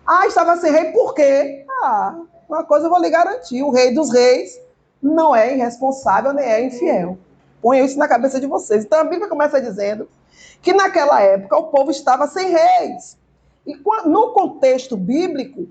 Ah, 0.06 0.28
estava 0.28 0.56
sem 0.58 0.72
rei 0.72 0.92
por 0.92 1.14
quê? 1.14 1.66
Ah, 1.82 2.16
uma 2.48 2.64
coisa 2.64 2.86
eu 2.86 2.90
vou 2.90 3.02
lhe 3.02 3.10
garantir: 3.10 3.64
o 3.64 3.72
rei 3.72 3.94
dos 3.94 4.14
reis 4.14 4.60
não 5.02 5.36
é 5.36 5.54
irresponsável 5.54 6.34
nem 6.34 6.46
é 6.46 6.64
infiel. 6.64 7.18
Ponha 7.62 7.84
isso 7.84 7.98
na 7.98 8.08
cabeça 8.08 8.40
de 8.40 8.46
vocês. 8.46 8.86
Então 8.86 9.00
a 9.00 9.04
Bíblia 9.04 9.28
começa 9.28 9.60
dizendo 9.60 10.08
que 10.62 10.74
naquela 10.74 11.22
época 11.22 11.58
o 11.58 11.68
povo 11.68 11.92
estava 11.92 12.28
sem 12.28 12.50
reis. 12.50 13.18
E 13.66 13.76
no 14.06 14.32
contexto 14.32 14.96
bíblico, 14.96 15.68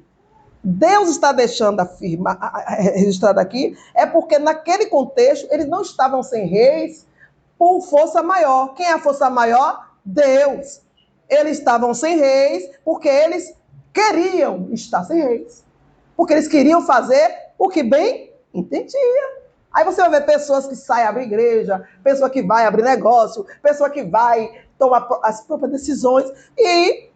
Deus 0.62 1.10
está 1.10 1.32
deixando 1.32 1.80
afirma, 1.80 2.38
registrado 2.78 3.38
aqui, 3.38 3.76
é 3.94 4.04
porque 4.04 4.38
naquele 4.38 4.86
contexto 4.86 5.46
eles 5.50 5.66
não 5.66 5.80
estavam 5.80 6.22
sem 6.22 6.46
reis 6.46 7.06
por 7.58 7.80
força 7.82 8.22
maior. 8.22 8.74
Quem 8.74 8.86
é 8.86 8.92
a 8.92 8.98
força 8.98 9.30
maior? 9.30 9.92
Deus. 10.04 10.82
Eles 11.28 11.58
estavam 11.58 11.94
sem 11.94 12.18
reis 12.18 12.68
porque 12.84 13.08
eles 13.08 13.54
queriam 13.94 14.68
estar 14.72 15.04
sem 15.04 15.22
reis. 15.22 15.64
Porque 16.16 16.32
eles 16.32 16.48
queriam 16.48 16.82
fazer 16.82 17.32
o 17.58 17.68
que 17.68 17.82
bem 17.82 18.32
entendia. 18.52 19.36
Aí 19.72 19.84
você 19.84 20.00
vai 20.00 20.10
ver 20.10 20.26
pessoas 20.26 20.66
que 20.66 20.74
saem 20.74 21.06
abrir 21.06 21.24
igreja, 21.24 21.86
pessoa 22.02 22.30
que 22.30 22.42
vai 22.42 22.66
abrir 22.66 22.82
negócio, 22.82 23.46
pessoa 23.62 23.90
que 23.90 24.02
vai 24.02 24.65
tomar 24.78 25.08
as 25.22 25.40
próprias 25.42 25.72
decisões 25.72 26.30
e 26.56 27.08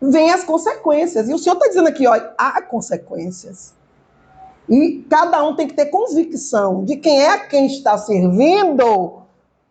vem 0.00 0.30
as 0.30 0.44
consequências. 0.44 1.28
E 1.28 1.34
o 1.34 1.38
Senhor 1.38 1.56
está 1.56 1.68
dizendo 1.68 1.88
aqui, 1.88 2.06
olha, 2.06 2.32
há 2.38 2.62
consequências. 2.62 3.74
E 4.68 5.04
cada 5.10 5.42
um 5.44 5.56
tem 5.56 5.66
que 5.66 5.74
ter 5.74 5.86
convicção 5.86 6.84
de 6.84 6.96
quem 6.96 7.22
é 7.22 7.38
quem 7.38 7.66
está 7.66 7.98
servindo, 7.98 9.22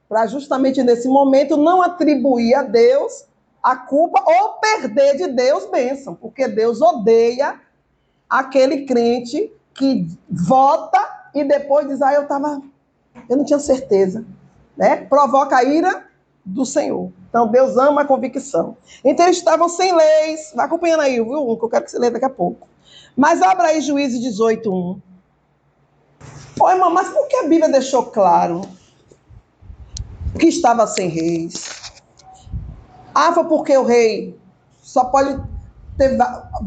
para 0.10 0.28
justamente 0.28 0.84
nesse 0.84 1.08
momento 1.08 1.56
não 1.56 1.82
atribuir 1.82 2.54
a 2.56 2.64
Deus 2.64 3.26
a 3.62 3.76
culpa 3.76 4.24
ou 4.26 4.54
perder 4.54 5.18
de 5.18 5.28
Deus 5.28 5.66
bênção, 5.66 6.16
porque 6.16 6.48
Deus 6.48 6.82
odeia 6.82 7.60
aquele 8.30 8.86
crente 8.86 9.52
que 9.74 10.08
vota 10.30 11.00
e 11.34 11.44
depois 11.44 11.88
diz, 11.88 12.02
ah, 12.02 12.14
eu 12.14 12.28
tava, 12.28 12.62
eu 13.30 13.38
não 13.38 13.46
tinha 13.46 13.60
certeza, 13.60 14.26
né? 14.76 14.98
Provoca 15.06 15.58
a 15.58 15.64
ira 15.64 16.09
do 16.50 16.66
Senhor. 16.66 17.12
Então, 17.30 17.48
Deus 17.48 17.78
ama 17.78 18.02
a 18.02 18.06
convicção. 18.06 18.76
Então, 19.04 19.26
eles 19.26 19.38
estavam 19.38 19.70
sem 19.70 19.96
leis. 19.96 20.52
Vai 20.56 20.66
acompanhando 20.66 21.02
aí, 21.02 21.16
viu? 21.16 21.58
Que 21.58 21.66
eu 21.66 21.70
quero 21.70 21.86
que 21.86 21.92
você 21.92 22.00
leia 22.00 22.12
daqui 22.12 22.26
a 22.26 22.30
pouco. 22.30 22.68
Mas 23.16 23.42
abra 23.42 23.68
aí 23.68 23.82
Juízes 23.82 24.20
18, 24.20 24.72
1. 24.72 25.02
Pô, 26.58 26.70
irmão, 26.70 26.92
mas 26.92 27.10
por 27.10 27.28
que 27.28 27.36
a 27.38 27.44
Bíblia 27.44 27.70
deixou 27.70 28.04
claro 28.04 28.62
que 30.38 30.48
estava 30.48 30.86
sem 30.88 31.08
reis? 31.08 31.92
Ah, 33.14 33.32
foi 33.34 33.46
porque 33.46 33.78
o 33.78 33.84
rei 33.84 34.38
só 34.82 35.06
pode 35.06 35.42
ter 35.98 36.18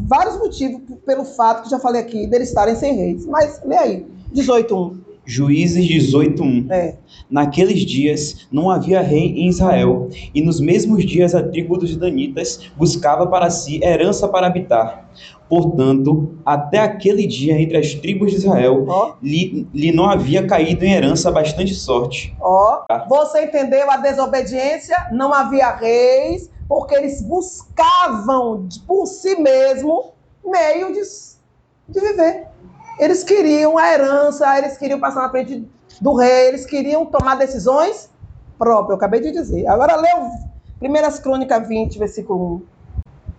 vários 0.07 0.39
motivos 0.39 0.81
pelo 1.05 1.25
fato 1.25 1.65
que 1.65 1.71
já 1.71 1.79
falei 1.79 2.03
aqui 2.03 2.27
deles 2.27 2.49
estarem 2.49 2.77
sem 2.77 2.95
reis. 2.95 3.27
Mas 3.27 3.61
lê 3.65 3.77
aí, 3.77 4.07
18.1. 4.35 5.02
Juízes 5.25 5.87
18:1. 5.87 6.71
É. 6.71 6.97
Naqueles 7.31 7.81
dias 7.81 8.47
não 8.51 8.71
havia 8.71 9.01
rei 9.01 9.27
em 9.37 9.49
Israel, 9.49 10.09
e 10.35 10.43
nos 10.43 10.61
mesmos 10.61 11.05
dias 11.05 11.35
a 11.35 11.43
tribo 11.43 11.77
dos 11.77 11.97
danitas 11.97 12.71
buscava 12.77 13.27
para 13.27 13.51
si 13.51 13.83
herança 13.83 14.29
para 14.29 14.47
habitar. 14.47 15.09
Portanto, 15.49 16.39
até 16.47 16.79
aquele 16.79 17.27
dia 17.27 17.61
entre 17.61 17.77
as 17.77 17.95
tribos 17.95 18.31
de 18.31 18.39
Israel 18.39 18.87
oh. 18.89 19.13
lhe, 19.23 19.69
lhe, 19.75 19.93
não 19.93 20.09
havia 20.09 20.47
caído 20.47 20.83
em 20.85 20.93
herança 20.93 21.31
bastante 21.31 21.75
sorte. 21.75 22.35
Ó, 22.41 22.85
oh. 22.91 23.09
você 23.09 23.45
entendeu 23.45 23.91
a 23.91 23.99
desobediência? 23.99 24.97
Não 25.13 25.33
havia 25.33 25.75
reis, 25.77 26.51
porque 26.67 26.95
eles 26.95 27.21
buscavam 27.21 28.67
por 28.87 29.05
si 29.07 29.37
mesmo 29.37 30.13
meio 30.43 30.93
de, 30.95 31.03
de 31.89 32.01
viver. 32.01 32.47
Eles 33.03 33.25
queriam 33.25 33.77
a 33.77 33.93
herança, 33.93 34.57
eles 34.57 34.79
queriam 34.79 35.01
passar 35.01 35.23
na 35.23 35.29
frente 35.29 35.69
do 36.01 36.15
rei, 36.15 36.47
eles 36.47 36.65
queriam 36.65 37.05
tomar 37.05 37.35
decisões 37.35 38.09
próprias. 38.57 38.91
Eu 38.91 38.95
acabei 38.95 39.21
de 39.21 39.33
dizer. 39.33 39.67
Agora 39.67 39.97
leu 39.97 40.31
Primeiras 40.79 41.19
Crônicas 41.19 41.67
20, 41.67 41.99
versículo 41.99 42.63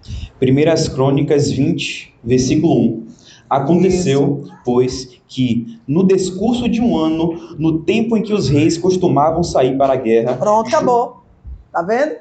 1. 0.06 0.34
Primeiras 0.38 0.90
Crônicas 0.90 1.50
20, 1.50 2.14
versículo 2.22 2.78
1. 2.78 3.08
Aconteceu, 3.50 4.42
Isso. 4.44 4.54
pois, 4.66 5.22
que 5.30 5.80
no 5.88 6.06
discurso 6.06 6.68
de 6.68 6.82
um 6.82 6.98
ano, 6.98 7.56
no 7.58 7.84
tempo 7.84 8.18
em 8.18 8.22
que 8.22 8.34
os 8.34 8.50
reis 8.50 8.78
costumavam 8.78 9.44
sair 9.44 9.78
para 9.78 9.94
a 9.94 9.96
guerra. 9.96 10.36
Pronto, 10.36 10.68
acabou. 10.68 11.24
Tá 11.72 11.82
vendo? 11.82 12.18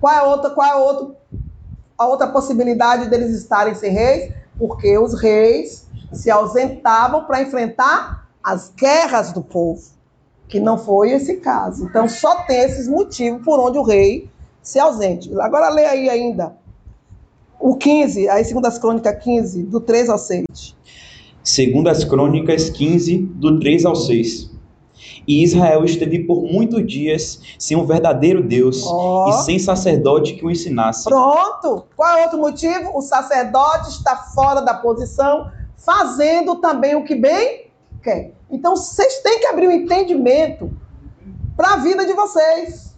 Qual 0.00 0.14
é 0.14 0.18
a 0.18 0.22
outra, 0.22 0.50
qual 0.50 0.68
é 0.68 0.70
a 0.70 0.76
outra, 0.76 1.16
a 1.98 2.06
outra 2.06 2.28
possibilidade 2.28 3.10
deles 3.10 3.30
estarem 3.30 3.74
sem 3.74 3.90
reis? 3.90 4.32
Porque 4.56 4.96
os 4.96 5.20
reis 5.20 5.84
se 6.14 6.30
ausentavam 6.30 7.24
para 7.24 7.42
enfrentar 7.42 8.28
as 8.42 8.70
guerras 8.70 9.32
do 9.32 9.42
povo, 9.42 9.82
que 10.48 10.60
não 10.60 10.78
foi 10.78 11.12
esse 11.12 11.36
caso. 11.36 11.84
Então, 11.86 12.08
só 12.08 12.42
tem 12.42 12.58
esses 12.60 12.88
motivos 12.88 13.42
por 13.44 13.58
onde 13.58 13.78
o 13.78 13.82
rei 13.82 14.30
se 14.62 14.78
ausente. 14.78 15.30
Agora, 15.40 15.68
lê 15.68 15.84
aí 15.84 16.08
ainda 16.08 16.54
o 17.58 17.76
15, 17.76 18.28
aí 18.28 18.44
Segundas 18.44 18.78
Crônicas 18.78 19.22
15, 19.22 19.62
do 19.64 19.80
3 19.80 20.10
ao 20.10 20.18
6. 20.18 20.76
Segundas 21.42 22.04
Crônicas 22.04 22.68
15, 22.70 23.18
do 23.18 23.58
3 23.58 23.86
ao 23.86 23.96
6. 23.96 24.50
E 25.26 25.42
Israel 25.42 25.84
esteve 25.84 26.20
por 26.20 26.42
muitos 26.42 26.86
dias 26.86 27.40
sem 27.58 27.76
um 27.76 27.86
verdadeiro 27.86 28.42
Deus 28.42 28.84
oh. 28.84 29.28
e 29.28 29.32
sem 29.44 29.58
sacerdote 29.58 30.34
que 30.34 30.44
o 30.44 30.50
ensinasse. 30.50 31.04
Pronto! 31.04 31.84
Qual 31.96 32.18
é 32.18 32.24
outro 32.24 32.38
motivo? 32.38 32.90
O 32.94 33.00
sacerdote 33.00 33.88
está 33.88 34.16
fora 34.34 34.60
da 34.60 34.74
posição 34.74 35.50
fazendo 35.84 36.56
também 36.56 36.94
o 36.94 37.04
que 37.04 37.14
bem 37.14 37.70
quer. 38.02 38.32
Então, 38.50 38.76
vocês 38.76 39.18
têm 39.20 39.40
que 39.40 39.46
abrir 39.46 39.68
um 39.68 39.72
entendimento 39.72 40.70
para 41.56 41.74
a 41.74 41.76
vida 41.76 42.04
de 42.04 42.12
vocês. 42.12 42.94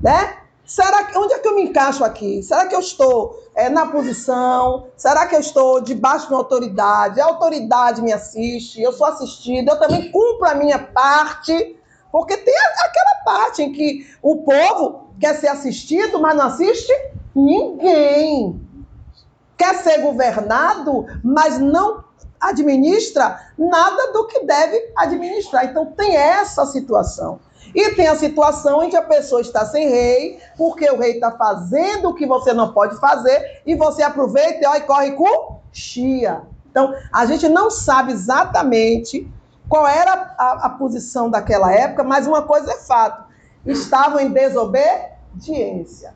Né? 0.00 0.36
Será 0.64 1.04
que, 1.04 1.18
onde 1.18 1.32
é 1.32 1.38
que 1.38 1.48
eu 1.48 1.54
me 1.54 1.62
encaixo 1.62 2.04
aqui? 2.04 2.42
Será 2.42 2.66
que 2.66 2.74
eu 2.74 2.80
estou 2.80 3.42
é, 3.54 3.68
na 3.68 3.86
posição? 3.86 4.88
Será 4.96 5.26
que 5.26 5.34
eu 5.34 5.40
estou 5.40 5.80
debaixo 5.80 6.26
de 6.26 6.32
uma 6.34 6.40
autoridade? 6.40 7.20
A 7.20 7.24
autoridade 7.24 8.02
me 8.02 8.12
assiste, 8.12 8.80
eu 8.80 8.92
sou 8.92 9.06
assistida, 9.06 9.72
eu 9.72 9.78
também 9.78 10.10
cumpro 10.12 10.46
a 10.46 10.54
minha 10.54 10.78
parte. 10.78 11.76
Porque 12.12 12.36
tem 12.36 12.54
aquela 12.84 13.24
parte 13.24 13.62
em 13.62 13.72
que 13.72 14.06
o 14.22 14.36
povo 14.36 15.08
quer 15.20 15.34
ser 15.36 15.48
assistido, 15.48 16.20
mas 16.20 16.36
não 16.36 16.46
assiste 16.46 16.92
ninguém 17.34 18.67
quer 19.58 19.74
ser 19.82 20.00
governado, 20.00 21.04
mas 21.22 21.58
não 21.58 22.04
administra 22.40 23.40
nada 23.58 24.12
do 24.12 24.26
que 24.28 24.44
deve 24.44 24.92
administrar. 24.96 25.66
Então 25.66 25.86
tem 25.86 26.16
essa 26.16 26.64
situação. 26.64 27.40
E 27.74 27.90
tem 27.90 28.06
a 28.06 28.16
situação 28.16 28.82
em 28.82 28.88
que 28.88 28.96
a 28.96 29.02
pessoa 29.02 29.42
está 29.42 29.66
sem 29.66 29.88
rei, 29.88 30.38
porque 30.56 30.90
o 30.90 30.96
rei 30.96 31.12
está 31.14 31.32
fazendo 31.32 32.08
o 32.08 32.14
que 32.14 32.24
você 32.26 32.54
não 32.54 32.72
pode 32.72 32.98
fazer, 32.98 33.60
e 33.66 33.74
você 33.74 34.02
aproveita 34.02 34.70
ó, 34.70 34.76
e 34.76 34.80
corre 34.82 35.12
com 35.12 35.58
chia. 35.70 36.42
Então, 36.70 36.94
a 37.12 37.26
gente 37.26 37.48
não 37.48 37.70
sabe 37.70 38.12
exatamente 38.12 39.30
qual 39.68 39.86
era 39.86 40.34
a, 40.38 40.66
a 40.66 40.70
posição 40.70 41.28
daquela 41.28 41.70
época, 41.72 42.02
mas 42.02 42.26
uma 42.26 42.42
coisa 42.42 42.72
é 42.72 42.78
fato: 42.78 43.24
estavam 43.66 44.18
em 44.20 44.30
desobediência. 44.30 46.14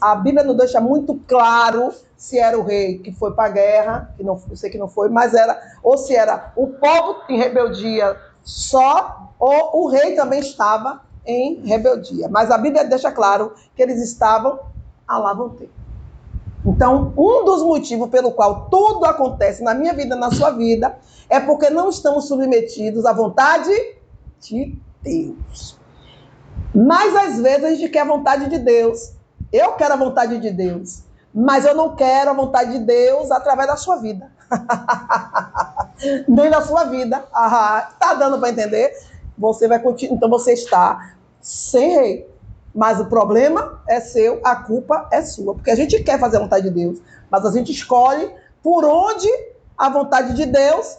A 0.00 0.14
Bíblia 0.16 0.44
nos 0.44 0.56
deixa 0.56 0.80
muito 0.80 1.20
claro 1.26 1.92
se 2.16 2.38
era 2.38 2.58
o 2.58 2.62
rei 2.62 2.98
que 2.98 3.12
foi 3.12 3.32
para 3.32 3.46
a 3.46 3.52
guerra, 3.52 4.14
que 4.16 4.22
não, 4.22 4.40
eu 4.48 4.56
sei 4.56 4.70
que 4.70 4.78
não 4.78 4.88
foi, 4.88 5.08
mas 5.08 5.34
era, 5.34 5.60
ou 5.82 5.96
se 5.96 6.14
era 6.14 6.52
o 6.56 6.68
povo 6.68 7.20
em 7.28 7.38
rebeldia 7.38 8.16
só, 8.42 9.32
ou 9.38 9.84
o 9.84 9.88
rei 9.88 10.14
também 10.14 10.40
estava 10.40 11.02
em 11.26 11.66
rebeldia. 11.66 12.28
Mas 12.28 12.50
a 12.50 12.58
Bíblia 12.58 12.84
deixa 12.84 13.10
claro 13.10 13.52
que 13.74 13.82
eles 13.82 14.02
estavam 14.02 14.60
a 15.08 15.48
ter. 15.58 15.70
Então, 16.66 17.12
um 17.16 17.44
dos 17.44 17.62
motivos 17.62 18.08
pelo 18.08 18.32
qual 18.32 18.68
tudo 18.70 19.04
acontece 19.04 19.62
na 19.62 19.74
minha 19.74 19.92
vida, 19.92 20.16
na 20.16 20.30
sua 20.30 20.50
vida, 20.50 20.96
é 21.28 21.38
porque 21.38 21.68
não 21.68 21.90
estamos 21.90 22.26
submetidos 22.26 23.04
à 23.04 23.12
vontade 23.12 23.70
de 24.40 24.78
Deus. 25.02 25.78
Mas 26.74 27.14
às 27.14 27.40
vezes 27.40 27.64
a 27.64 27.70
gente 27.70 27.88
quer 27.90 28.00
a 28.00 28.06
vontade 28.06 28.48
de 28.48 28.58
Deus. 28.58 29.13
Eu 29.54 29.72
quero 29.72 29.94
a 29.94 29.96
vontade 29.96 30.38
de 30.38 30.50
Deus 30.50 31.04
mas 31.34 31.64
eu 31.64 31.74
não 31.74 31.96
quero 31.96 32.30
a 32.30 32.32
vontade 32.32 32.78
de 32.78 32.78
Deus 32.78 33.32
através 33.32 33.66
da 33.66 33.76
sua 33.76 33.96
vida. 33.96 34.30
Nem 36.28 36.48
da 36.48 36.62
sua 36.62 36.84
vida. 36.84 37.24
Ah, 37.34 37.90
tá 37.98 38.14
dando 38.14 38.38
para 38.38 38.50
entender? 38.50 38.96
Você 39.36 39.66
vai 39.66 39.80
continuar. 39.80 40.14
Então 40.14 40.30
você 40.30 40.52
está 40.52 41.16
sem 41.40 41.90
rei. 41.90 42.34
Mas 42.72 43.00
o 43.00 43.06
problema 43.06 43.82
é 43.88 44.00
seu, 44.00 44.40
a 44.44 44.54
culpa 44.54 45.08
é 45.10 45.22
sua. 45.22 45.54
Porque 45.54 45.72
a 45.72 45.74
gente 45.74 46.00
quer 46.04 46.20
fazer 46.20 46.36
a 46.36 46.40
vontade 46.40 46.68
de 46.68 46.70
Deus, 46.70 47.00
mas 47.28 47.44
a 47.44 47.50
gente 47.50 47.72
escolhe 47.72 48.32
por 48.62 48.84
onde 48.84 49.28
a 49.76 49.88
vontade 49.88 50.34
de 50.34 50.46
Deus 50.46 50.98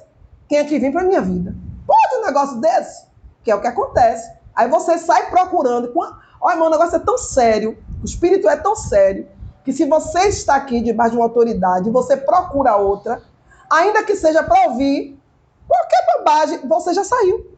tem 0.49 0.65
que 0.65 0.79
vir 0.79 0.91
para 0.91 1.03
minha 1.03 1.21
vida. 1.21 1.55
Pode 1.87 2.21
um 2.21 2.25
negócio 2.25 2.59
desse? 2.59 3.05
Que 3.41 3.51
é 3.51 3.55
o 3.55 3.61
que 3.61 3.67
acontece. 3.67 4.29
Aí 4.53 4.69
você 4.69 4.97
sai 4.97 5.29
procurando. 5.29 5.93
Olha, 6.41 6.63
o 6.63 6.69
negócio 6.69 6.97
é 6.97 6.99
tão 6.99 7.17
sério, 7.17 7.77
o 8.05 8.07
espírito 8.07 8.47
é 8.47 8.55
tão 8.55 8.75
sério, 8.75 9.27
que 9.63 9.73
se 9.73 9.85
você 9.85 10.27
está 10.27 10.55
aqui 10.55 10.79
debaixo 10.79 11.11
de 11.13 11.17
uma 11.17 11.25
autoridade, 11.25 11.89
você 11.89 12.15
procura 12.15 12.75
outra, 12.75 13.21
ainda 13.69 14.03
que 14.03 14.15
seja 14.15 14.43
para 14.43 14.69
ouvir 14.69 15.19
qualquer 15.67 16.05
bobagem, 16.15 16.59
você 16.67 16.93
já 16.93 17.03
saiu. 17.03 17.51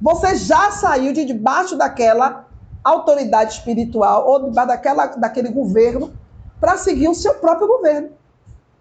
Você 0.00 0.34
já 0.36 0.70
saiu 0.70 1.12
de 1.12 1.26
debaixo 1.26 1.76
daquela 1.76 2.46
autoridade 2.82 3.52
espiritual 3.52 4.26
ou 4.26 4.44
debaixo 4.44 4.68
daquela, 4.68 5.06
daquele 5.06 5.50
governo 5.50 6.14
para 6.58 6.78
seguir 6.78 7.08
o 7.08 7.14
seu 7.14 7.34
próprio 7.34 7.68
governo. 7.68 8.10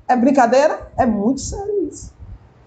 É 0.07 0.15
brincadeira? 0.15 0.91
É 0.97 1.05
muito 1.05 1.41
sério 1.41 1.89
isso. 1.89 2.13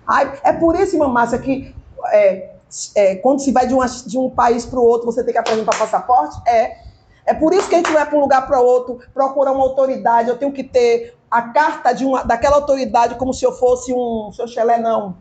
Ai, 0.06 0.38
é 0.44 0.52
por 0.52 0.78
isso, 0.78 0.96
irmã 0.96 1.08
Márcia, 1.08 1.38
que 1.38 1.74
é, 2.12 2.50
é, 2.94 3.16
quando 3.16 3.40
se 3.40 3.52
vai 3.52 3.66
de, 3.66 3.72
uma, 3.72 3.86
de 3.86 4.18
um 4.18 4.28
país 4.28 4.66
para 4.66 4.78
o 4.78 4.84
outro, 4.84 5.06
você 5.06 5.24
tem 5.24 5.32
que 5.32 5.38
apresentar 5.38 5.78
passaporte? 5.78 6.36
É. 6.46 6.87
É 7.28 7.34
por 7.34 7.52
isso 7.52 7.68
que 7.68 7.74
a 7.74 7.78
gente 7.78 7.92
vai 7.92 8.06
para 8.06 8.16
um 8.16 8.22
lugar 8.22 8.46
para 8.46 8.58
outro, 8.58 9.00
procurar 9.12 9.52
uma 9.52 9.62
autoridade. 9.62 10.30
Eu 10.30 10.38
tenho 10.38 10.50
que 10.50 10.64
ter 10.64 11.14
a 11.30 11.42
carta 11.42 11.92
de 11.92 12.02
uma, 12.02 12.22
daquela 12.22 12.56
autoridade 12.56 13.16
como 13.16 13.34
se 13.34 13.44
eu 13.44 13.52
fosse 13.52 13.92
um, 13.92 14.32
seu 14.32 14.48
chelé 14.48 14.78
não, 14.78 15.14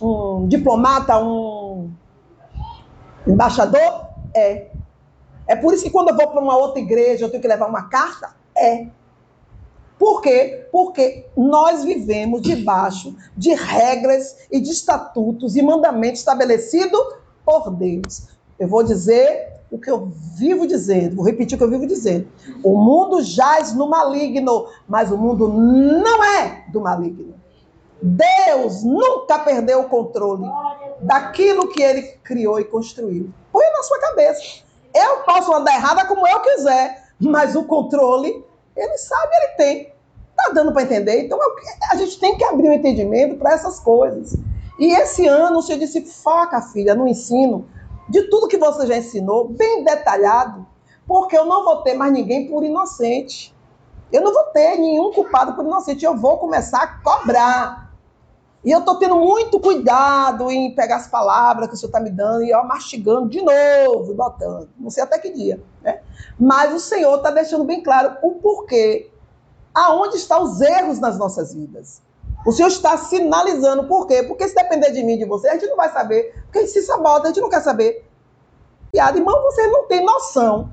um 0.00 0.48
diplomata, 0.48 1.16
um 1.22 1.88
embaixador? 3.24 4.08
É. 4.34 4.72
É 5.46 5.54
por 5.54 5.72
isso 5.72 5.84
que 5.84 5.90
quando 5.90 6.08
eu 6.08 6.16
vou 6.16 6.26
para 6.26 6.40
uma 6.40 6.56
outra 6.56 6.80
igreja, 6.80 7.24
eu 7.24 7.30
tenho 7.30 7.40
que 7.40 7.46
levar 7.46 7.68
uma 7.68 7.88
carta? 7.88 8.34
É. 8.56 8.88
Por 9.96 10.20
quê? 10.20 10.66
Porque 10.72 11.26
nós 11.36 11.84
vivemos 11.84 12.42
debaixo 12.42 13.16
de 13.36 13.54
regras 13.54 14.48
e 14.50 14.58
de 14.58 14.70
estatutos 14.70 15.54
e 15.54 15.62
mandamentos 15.62 16.18
estabelecidos 16.18 17.00
por 17.44 17.70
Deus. 17.70 18.26
Eu 18.62 18.68
vou 18.68 18.84
dizer 18.84 19.54
o 19.72 19.76
que 19.76 19.90
eu 19.90 20.06
vivo 20.38 20.68
dizendo, 20.68 21.16
vou 21.16 21.24
repetir 21.24 21.56
o 21.56 21.58
que 21.58 21.64
eu 21.64 21.70
vivo 21.70 21.84
dizendo. 21.84 22.28
O 22.62 22.76
mundo 22.76 23.20
jaz 23.20 23.74
no 23.74 23.88
maligno, 23.88 24.68
mas 24.86 25.10
o 25.10 25.18
mundo 25.18 25.48
não 25.48 26.22
é 26.22 26.66
do 26.68 26.80
maligno. 26.80 27.34
Deus 28.00 28.84
nunca 28.84 29.40
perdeu 29.40 29.80
o 29.80 29.88
controle 29.88 30.44
daquilo 31.00 31.70
que 31.70 31.82
ele 31.82 32.02
criou 32.22 32.60
e 32.60 32.64
construiu. 32.64 33.34
Põe 33.50 33.68
na 33.72 33.82
sua 33.82 33.98
cabeça. 33.98 34.40
Eu 34.94 35.24
posso 35.24 35.52
andar 35.52 35.74
errada 35.74 36.04
como 36.04 36.24
eu 36.24 36.38
quiser, 36.38 37.08
mas 37.18 37.56
o 37.56 37.64
controle, 37.64 38.44
ele 38.76 38.96
sabe, 38.96 39.34
ele 39.34 39.56
tem. 39.56 39.92
Tá 40.36 40.52
dando 40.54 40.70
para 40.70 40.82
entender? 40.82 41.24
Então 41.24 41.36
a 41.90 41.96
gente 41.96 42.20
tem 42.20 42.38
que 42.38 42.44
abrir 42.44 42.68
o 42.68 42.70
um 42.70 42.74
entendimento 42.74 43.34
para 43.38 43.54
essas 43.54 43.80
coisas. 43.80 44.38
E 44.78 44.94
esse 44.94 45.26
ano 45.26 45.58
o 45.58 45.62
senhor 45.62 45.80
disse: 45.80 46.00
foca, 46.02 46.62
filha, 46.62 46.94
no 46.94 47.08
ensino 47.08 47.68
de 48.08 48.22
tudo 48.24 48.48
que 48.48 48.58
você 48.58 48.86
já 48.86 48.96
ensinou, 48.96 49.48
bem 49.48 49.84
detalhado, 49.84 50.66
porque 51.06 51.36
eu 51.36 51.44
não 51.44 51.64
vou 51.64 51.82
ter 51.82 51.94
mais 51.94 52.12
ninguém 52.12 52.48
por 52.48 52.64
inocente. 52.64 53.54
Eu 54.12 54.22
não 54.22 54.32
vou 54.32 54.44
ter 54.44 54.76
nenhum 54.76 55.12
culpado 55.12 55.54
por 55.54 55.64
inocente. 55.64 56.04
Eu 56.04 56.16
vou 56.16 56.38
começar 56.38 56.82
a 56.82 56.86
cobrar. 57.02 57.92
E 58.64 58.70
eu 58.70 58.78
estou 58.78 58.96
tendo 58.96 59.16
muito 59.16 59.58
cuidado 59.58 60.50
em 60.50 60.74
pegar 60.74 60.96
as 60.96 61.08
palavras 61.08 61.68
que 61.68 61.74
o 61.74 61.76
senhor 61.76 61.88
está 61.88 61.98
me 61.98 62.10
dando 62.10 62.44
e 62.44 62.50
eu 62.50 62.62
mastigando 62.64 63.28
de 63.28 63.42
novo, 63.42 64.14
botando. 64.14 64.68
Não 64.78 64.90
sei 64.90 65.02
até 65.02 65.18
que 65.18 65.30
dia. 65.30 65.60
Né? 65.82 66.00
Mas 66.38 66.72
o 66.72 66.78
senhor 66.78 67.16
está 67.16 67.30
deixando 67.30 67.64
bem 67.64 67.82
claro 67.82 68.16
o 68.22 68.36
porquê 68.36 69.10
aonde 69.74 70.16
estão 70.16 70.44
os 70.44 70.60
erros 70.60 71.00
nas 71.00 71.18
nossas 71.18 71.54
vidas. 71.54 72.02
O 72.44 72.52
Senhor 72.52 72.68
está 72.68 72.96
sinalizando. 72.96 73.84
Por 73.84 74.06
quê? 74.06 74.22
Porque 74.22 74.48
se 74.48 74.54
depender 74.54 74.90
de 74.90 75.02
mim, 75.02 75.18
de 75.18 75.24
você, 75.24 75.48
a 75.48 75.54
gente 75.54 75.66
não 75.66 75.76
vai 75.76 75.90
saber. 75.90 76.34
Porque 76.44 76.58
a 76.58 76.60
gente 76.62 76.72
se 76.72 76.82
sabota, 76.82 77.24
a 77.24 77.26
gente 77.28 77.40
não 77.40 77.48
quer 77.48 77.62
saber. 77.62 78.04
Piada, 78.90 79.16
irmão, 79.16 79.42
você 79.42 79.66
não 79.68 79.86
tem 79.86 80.04
noção 80.04 80.70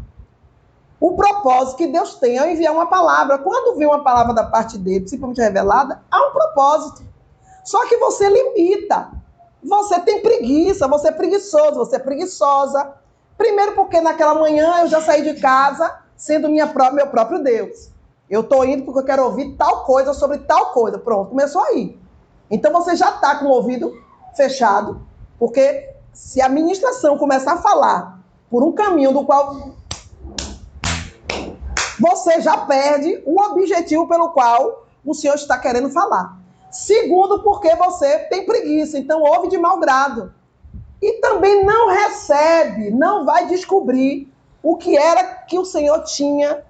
o 1.00 1.16
propósito 1.16 1.78
que 1.78 1.88
Deus 1.88 2.16
tem 2.16 2.38
ao 2.38 2.48
enviar 2.48 2.74
uma 2.74 2.88
palavra. 2.88 3.38
Quando 3.38 3.78
vem 3.78 3.88
uma 3.88 4.04
palavra 4.04 4.34
da 4.34 4.44
parte 4.44 4.78
dele, 4.78 5.02
principalmente 5.02 5.40
revelada, 5.40 6.02
há 6.12 6.28
um 6.28 6.32
propósito. 6.32 7.04
Só 7.64 7.88
que 7.88 7.98
você 7.98 8.28
limita. 8.30 9.10
Você 9.64 10.00
tem 10.02 10.22
preguiça, 10.22 10.88
você 10.88 11.10
é 11.10 11.12
preguiçoso, 11.12 11.76
você 11.76 11.96
é 11.96 12.00
preguiçosa. 12.00 12.94
Primeiro 13.38 13.74
porque 13.74 14.02
naquela 14.02 14.34
manhã 14.34 14.82
eu 14.82 14.88
já 14.88 15.02
saí 15.02 15.22
de 15.22 15.40
casa 15.40 16.00
sendo 16.16 16.50
minha, 16.50 16.66
meu 16.94 17.08
próprio 17.08 17.42
Deus. 17.42 17.90
Eu 18.30 18.42
estou 18.42 18.64
indo 18.64 18.84
porque 18.84 19.00
eu 19.00 19.06
quero 19.06 19.24
ouvir 19.24 19.56
tal 19.56 19.84
coisa 19.86 20.14
sobre 20.14 20.38
tal 20.40 20.68
coisa. 20.68 21.00
Pronto, 21.00 21.30
começou 21.30 21.64
aí. 21.64 21.98
Então 22.50 22.72
você 22.72 22.96
já 22.96 23.10
está 23.10 23.36
com 23.36 23.46
o 23.46 23.52
ouvido 23.52 23.92
fechado, 24.36 25.02
porque 25.38 25.90
se 26.14 26.42
a 26.42 26.46
administração 26.46 27.18
começar 27.18 27.54
a 27.54 27.58
falar 27.58 28.20
por 28.50 28.64
um 28.64 28.72
caminho 28.72 29.12
do 29.12 29.26
qual 29.26 29.74
você 32.00 32.42
já 32.42 32.58
perde 32.66 33.22
o 33.26 33.42
objetivo 33.42 34.08
pelo 34.08 34.30
qual 34.30 34.86
o 35.06 35.14
senhor 35.14 35.36
está 35.36 35.58
querendo 35.58 35.90
falar. 35.90 36.38
Segundo, 36.72 37.42
porque 37.42 37.76
você 37.76 38.20
tem 38.26 38.46
preguiça, 38.46 38.98
então 38.98 39.22
ouve 39.22 39.50
de 39.50 39.58
mau 39.58 39.80
grado. 39.80 40.34
E 41.02 41.14
também 41.14 41.66
não 41.66 41.90
recebe, 41.90 42.92
não 42.92 43.26
vai 43.26 43.48
descobrir 43.48 44.32
o 44.62 44.76
que 44.76 44.98
era 44.98 45.24
que 45.24 45.58
o 45.58 45.66
Senhor 45.66 46.04
tinha 46.04 46.64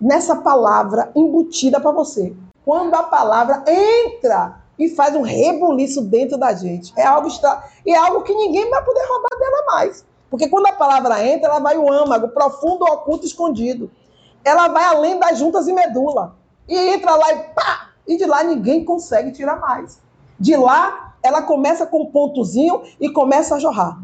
nessa 0.00 0.36
palavra 0.36 1.10
embutida 1.14 1.80
para 1.80 1.90
você. 1.90 2.34
Quando 2.64 2.94
a 2.94 3.02
palavra 3.04 3.64
entra 3.66 4.60
e 4.78 4.88
faz 4.90 5.16
um 5.16 5.22
rebuliço 5.22 6.02
dentro 6.02 6.36
da 6.36 6.52
gente, 6.52 6.92
é 6.96 7.04
algo 7.04 7.28
é 7.86 7.96
algo 7.96 8.22
que 8.22 8.34
ninguém 8.34 8.68
vai 8.70 8.84
poder 8.84 9.04
roubar 9.08 9.38
dela 9.38 9.66
mais. 9.66 10.04
Porque 10.30 10.48
quando 10.48 10.66
a 10.66 10.72
palavra 10.72 11.26
entra, 11.26 11.48
ela 11.48 11.58
vai 11.58 11.78
o 11.78 11.90
âmago, 11.90 12.28
profundo, 12.28 12.84
oculto, 12.84 13.24
escondido. 13.24 13.90
Ela 14.44 14.68
vai 14.68 14.84
além 14.84 15.18
das 15.18 15.38
juntas 15.38 15.66
e 15.66 15.72
medula. 15.72 16.36
E 16.68 16.76
entra 16.76 17.14
lá 17.14 17.32
e 17.32 17.36
pá! 17.54 17.88
E 18.06 18.16
de 18.16 18.24
lá 18.24 18.44
ninguém 18.44 18.84
consegue 18.84 19.32
tirar 19.32 19.58
mais. 19.58 19.98
De 20.38 20.56
lá, 20.56 21.14
ela 21.22 21.42
começa 21.42 21.86
com 21.86 22.02
um 22.02 22.06
pontozinho 22.06 22.82
e 23.00 23.10
começa 23.10 23.56
a 23.56 23.58
jorrar. 23.58 23.98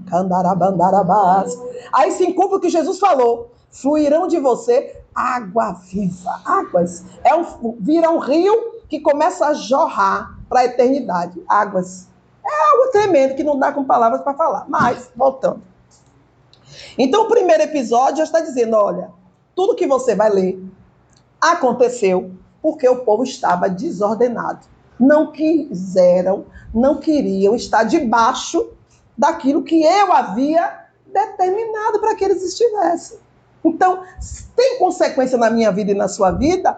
Aí 1.93 2.11
se 2.11 2.25
encumpre 2.25 2.57
o 2.57 2.61
que 2.61 2.69
Jesus 2.69 2.99
falou. 2.99 3.51
Fluirão 3.75 4.29
de 4.29 4.39
você 4.39 5.03
água 5.13 5.73
viva, 5.73 6.41
águas. 6.45 7.05
É 7.25 7.35
um, 7.35 7.77
vira 7.81 8.09
um 8.09 8.19
rio 8.19 8.81
que 8.89 9.01
começa 9.01 9.47
a 9.47 9.55
jorrar 9.55 10.39
para 10.49 10.61
a 10.61 10.65
eternidade. 10.65 11.43
Águas. 11.49 12.09
É 12.47 12.71
algo 12.71 12.93
tremendo 12.93 13.35
que 13.35 13.43
não 13.43 13.59
dá 13.59 13.73
com 13.73 13.85
palavras 13.85 14.23
para 14.23 14.35
falar. 14.35 14.67
Mas, 14.69 15.11
voltando. 15.17 15.61
Então, 16.97 17.25
o 17.25 17.29
primeiro 17.29 17.65
episódio 17.65 18.19
já 18.19 18.25
está 18.25 18.41
dizendo: 18.41 18.77
olha, 18.77 19.11
tudo 19.57 19.75
que 19.75 19.89
você 19.89 20.15
vai 20.15 20.31
ler 20.31 20.63
aconteceu 21.41 22.31
porque 22.63 22.89
o 22.89 23.05
povo 23.05 23.25
estava 23.25 23.69
desordenado. 23.69 24.67
Não 25.01 25.33
quiseram, 25.33 26.47
não 26.73 27.01
queriam 27.01 27.57
estar 27.57 27.83
debaixo 27.83 28.71
daquilo 29.19 29.65
que 29.65 29.83
eu 29.83 30.13
havia 30.13 30.87
determinado 31.07 31.99
para 31.99 32.15
que 32.15 32.25
eles 32.25 32.43
estivessem. 32.43 33.19
Então, 33.65 34.03
tem 34.55 34.79
consequência 34.79 35.39
na 35.39 35.51
minha 35.51 35.73
vida 35.73 35.93
e 35.93 35.95
na 35.95 36.09
sua 36.09 36.31
vida 36.31 36.77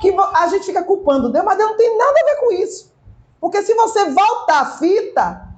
que 0.00 0.14
a 0.34 0.46
gente 0.48 0.66
fica 0.66 0.82
culpando 0.82 1.32
Deus, 1.32 1.44
mas 1.44 1.56
Deus 1.56 1.70
não 1.70 1.76
tem 1.76 1.96
nada 1.96 2.20
a 2.20 2.24
ver 2.24 2.40
com 2.40 2.52
isso. 2.52 2.92
Porque 3.40 3.62
se 3.62 3.74
você 3.74 4.10
voltar 4.10 4.60
a 4.60 4.66
fita, 4.72 5.48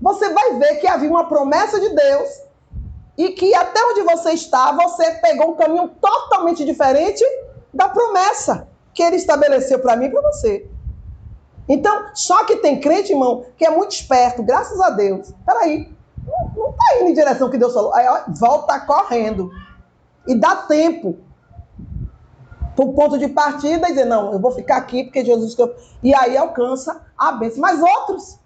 você 0.00 0.28
vai 0.32 0.54
ver 0.54 0.76
que 0.76 0.86
havia 0.86 1.08
uma 1.08 1.26
promessa 1.26 1.80
de 1.80 1.88
Deus 1.88 2.28
e 3.16 3.30
que 3.30 3.54
até 3.54 3.82
onde 3.84 4.02
você 4.02 4.32
está, 4.32 4.72
você 4.72 5.12
pegou 5.12 5.52
um 5.52 5.56
caminho 5.56 5.88
totalmente 6.00 6.64
diferente 6.64 7.24
da 7.72 7.88
promessa 7.88 8.68
que 8.94 9.02
ele 9.02 9.16
estabeleceu 9.16 9.78
para 9.78 9.96
mim 9.96 10.06
e 10.06 10.10
para 10.10 10.22
você. 10.22 10.68
Então, 11.68 12.06
só 12.14 12.44
que 12.44 12.56
tem 12.56 12.80
crente, 12.80 13.12
irmão, 13.12 13.44
que 13.56 13.64
é 13.64 13.70
muito 13.70 13.92
esperto, 13.92 14.42
graças 14.42 14.80
a 14.80 14.90
Deus. 14.90 15.32
Peraí, 15.44 15.92
não 16.56 16.70
está 16.70 16.98
indo 17.00 17.10
em 17.10 17.14
direção 17.14 17.50
que 17.50 17.58
Deus 17.58 17.74
falou. 17.74 17.94
Aí, 17.94 18.06
ó, 18.08 18.20
volta 18.38 18.80
correndo. 18.80 19.50
E 20.28 20.34
dá 20.34 20.54
tempo 20.54 21.18
para 22.76 22.84
o 22.84 22.92
ponto 22.92 23.18
de 23.18 23.26
partida 23.28 23.88
e 23.88 23.90
dizer, 23.90 24.04
não, 24.04 24.32
eu 24.32 24.38
vou 24.38 24.52
ficar 24.52 24.76
aqui 24.76 25.04
porque 25.04 25.24
Jesus... 25.24 25.56
E 26.02 26.14
aí 26.14 26.36
alcança 26.36 27.04
a 27.16 27.32
bênção. 27.32 27.60
Mas 27.60 27.80
outros, 27.82 28.38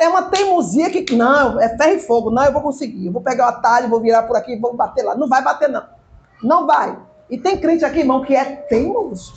é 0.00 0.08
uma 0.08 0.22
teimosia 0.22 0.90
que, 0.90 1.14
não, 1.14 1.60
é 1.60 1.68
ferro 1.76 1.92
e 1.92 2.00
fogo, 2.00 2.30
não, 2.30 2.44
eu 2.44 2.52
vou 2.52 2.60
conseguir. 2.60 3.06
Eu 3.06 3.12
vou 3.12 3.22
pegar 3.22 3.46
o 3.46 3.48
atalho, 3.48 3.88
vou 3.88 4.00
virar 4.00 4.24
por 4.24 4.36
aqui, 4.36 4.56
vou 4.56 4.74
bater 4.74 5.04
lá. 5.04 5.14
Não 5.14 5.28
vai 5.28 5.42
bater, 5.42 5.68
não. 5.68 5.84
Não 6.42 6.66
vai. 6.66 6.98
E 7.30 7.38
tem 7.38 7.56
crente 7.56 7.84
aqui, 7.84 8.00
irmão, 8.00 8.22
que 8.22 8.34
é 8.34 8.44
teimoso. 8.44 9.32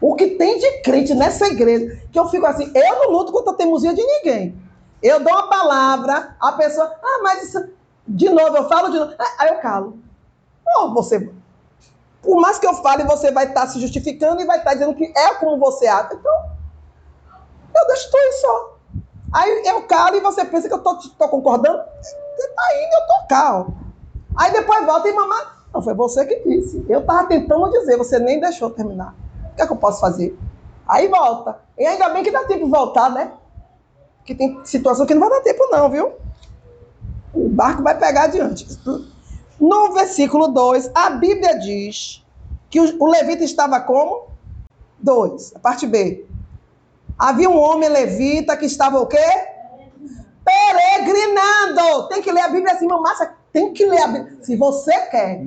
O 0.00 0.14
que 0.14 0.28
tem 0.28 0.58
de 0.58 0.82
crente 0.82 1.14
nessa 1.14 1.46
igreja, 1.46 2.00
que 2.10 2.18
eu 2.18 2.28
fico 2.28 2.46
assim, 2.46 2.70
eu 2.74 2.96
não 3.00 3.10
luto 3.10 3.32
contra 3.32 3.52
a 3.52 3.56
teimosia 3.56 3.92
de 3.92 4.02
ninguém. 4.02 4.56
Eu 5.02 5.20
dou 5.20 5.32
uma 5.32 5.48
palavra, 5.48 6.36
a 6.40 6.52
pessoa, 6.52 6.92
ah, 7.02 7.20
mas 7.22 7.42
isso, 7.42 7.68
de 8.06 8.28
novo, 8.28 8.56
eu 8.56 8.68
falo 8.68 8.90
de 8.90 8.98
novo, 8.98 9.12
aí 9.38 9.48
eu 9.48 9.56
calo. 9.56 9.98
Ou 10.76 10.94
você, 10.94 11.32
por 12.22 12.40
mais 12.40 12.58
que 12.58 12.66
eu 12.66 12.74
fale, 12.74 13.04
você 13.04 13.30
vai 13.30 13.46
estar 13.46 13.62
tá 13.62 13.66
se 13.66 13.80
justificando 13.80 14.40
e 14.40 14.44
vai 14.44 14.58
estar 14.58 14.70
tá 14.70 14.74
dizendo 14.74 14.94
que 14.94 15.12
é 15.16 15.34
como 15.34 15.58
você 15.58 15.86
acha. 15.86 16.14
Então, 16.14 16.50
eu 17.74 17.86
deixo 17.86 18.10
tu 18.10 18.16
aí 18.16 18.32
só. 18.32 18.78
Aí 19.32 19.62
eu 19.66 19.82
calo 19.82 20.16
e 20.16 20.20
você 20.20 20.44
pensa 20.44 20.68
que 20.68 20.74
eu 20.74 20.78
tô, 20.78 20.94
tô 20.94 21.28
concordando. 21.28 21.82
Você 22.00 22.48
tá 22.48 22.62
indo, 22.76 22.94
eu 22.94 23.06
tô 23.06 23.28
calmo. 23.28 23.82
Aí 24.36 24.52
depois 24.52 24.84
volta 24.84 25.08
e 25.08 25.12
mamãe, 25.12 25.44
Não, 25.72 25.82
foi 25.82 25.94
você 25.94 26.24
que 26.24 26.48
disse. 26.48 26.84
Eu 26.88 27.00
estava 27.00 27.26
tentando 27.26 27.70
dizer, 27.70 27.96
você 27.96 28.18
nem 28.18 28.40
deixou 28.40 28.70
terminar. 28.70 29.14
O 29.52 29.56
que 29.56 29.62
é 29.62 29.66
que 29.66 29.72
eu 29.72 29.76
posso 29.76 30.00
fazer? 30.00 30.36
Aí 30.86 31.08
volta. 31.08 31.58
E 31.78 31.86
ainda 31.86 32.08
bem 32.10 32.22
que 32.22 32.30
dá 32.30 32.44
tempo 32.44 32.64
de 32.64 32.70
voltar, 32.70 33.10
né? 33.10 33.32
Que 34.24 34.34
tem 34.34 34.62
situação 34.64 35.06
que 35.06 35.14
não 35.14 35.28
vai 35.28 35.30
dar 35.30 35.40
tempo, 35.40 35.66
não, 35.70 35.90
viu? 35.90 36.12
O 37.34 37.48
barco 37.48 37.82
vai 37.82 37.98
pegar 37.98 38.24
adiante. 38.24 38.66
No 39.62 39.92
versículo 39.92 40.48
2, 40.48 40.90
a 40.92 41.10
Bíblia 41.10 41.56
diz 41.56 42.20
que 42.68 42.80
o 42.80 43.06
levita 43.06 43.44
estava 43.44 43.78
como? 43.78 44.26
2, 44.98 45.54
a 45.54 45.58
parte 45.60 45.86
B. 45.86 46.26
Havia 47.16 47.48
um 47.48 47.56
homem 47.56 47.88
levita 47.88 48.56
que 48.56 48.66
estava 48.66 48.98
o 48.98 49.06
quê? 49.06 49.24
Peregrinando. 50.44 52.08
Tem 52.08 52.20
que 52.20 52.32
ler 52.32 52.40
a 52.40 52.48
Bíblia 52.48 52.72
assim, 52.72 52.88
Márcia, 52.88 53.34
tem 53.52 53.72
que 53.72 53.86
ler 53.86 54.02
a 54.02 54.08
Bíblia. 54.08 54.38
Se 54.42 54.56
você 54.56 54.98
quer 55.02 55.46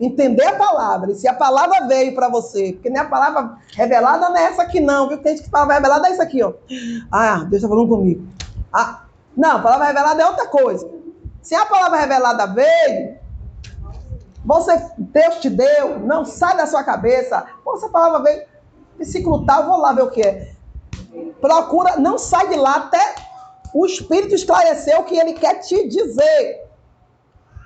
entender 0.00 0.46
a 0.46 0.56
palavra, 0.56 1.12
e 1.12 1.16
se 1.16 1.28
a 1.28 1.34
palavra 1.34 1.86
veio 1.86 2.14
para 2.14 2.30
você, 2.30 2.72
porque 2.72 2.88
nem 2.88 3.02
a 3.02 3.10
palavra 3.10 3.58
revelada 3.74 4.30
não 4.30 4.38
é 4.38 4.44
essa 4.44 4.62
aqui 4.62 4.80
não, 4.80 5.06
viu? 5.06 5.18
Tem 5.18 5.36
gente 5.36 5.44
que 5.44 5.50
palavra 5.50 5.74
revelada 5.74 6.08
é 6.08 6.12
isso 6.12 6.22
aqui, 6.22 6.42
ó. 6.42 6.54
Ah, 7.12 7.40
Deus 7.40 7.62
está 7.62 7.68
falando 7.68 7.88
comigo. 7.88 8.26
Ah, 8.72 9.04
não, 9.36 9.56
a 9.56 9.58
palavra 9.58 9.88
revelada 9.88 10.22
é 10.22 10.26
outra 10.26 10.46
coisa. 10.46 10.88
Se 11.42 11.54
a 11.54 11.66
palavra 11.66 11.98
revelada 11.98 12.46
veio, 12.46 13.19
você, 14.44 14.90
Deus 14.96 15.36
te 15.36 15.50
deu, 15.50 15.98
não 16.00 16.24
sai 16.24 16.56
da 16.56 16.66
sua 16.66 16.82
cabeça. 16.82 17.46
Pô, 17.62 17.74
essa 17.74 17.88
palavra 17.88 18.22
veio, 18.22 18.46
versículo 18.96 19.44
tal, 19.44 19.66
vou 19.66 19.78
lá 19.78 19.92
ver 19.92 20.02
o 20.02 20.10
que 20.10 20.22
é. 20.22 20.52
Procura, 21.40 21.96
não 21.96 22.18
sai 22.18 22.48
de 22.48 22.56
lá 22.56 22.76
até 22.76 23.14
o 23.74 23.86
Espírito 23.86 24.34
esclarecer 24.34 24.98
o 24.98 25.04
que 25.04 25.16
ele 25.16 25.34
quer 25.34 25.60
te 25.60 25.88
dizer. 25.88 26.68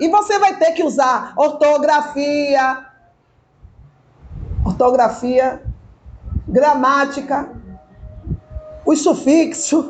E 0.00 0.08
você 0.08 0.38
vai 0.38 0.56
ter 0.56 0.72
que 0.72 0.82
usar 0.82 1.32
ortografia, 1.36 2.86
ortografia, 4.66 5.62
gramática, 6.48 7.48
os 8.84 9.02
sufixos, 9.02 9.86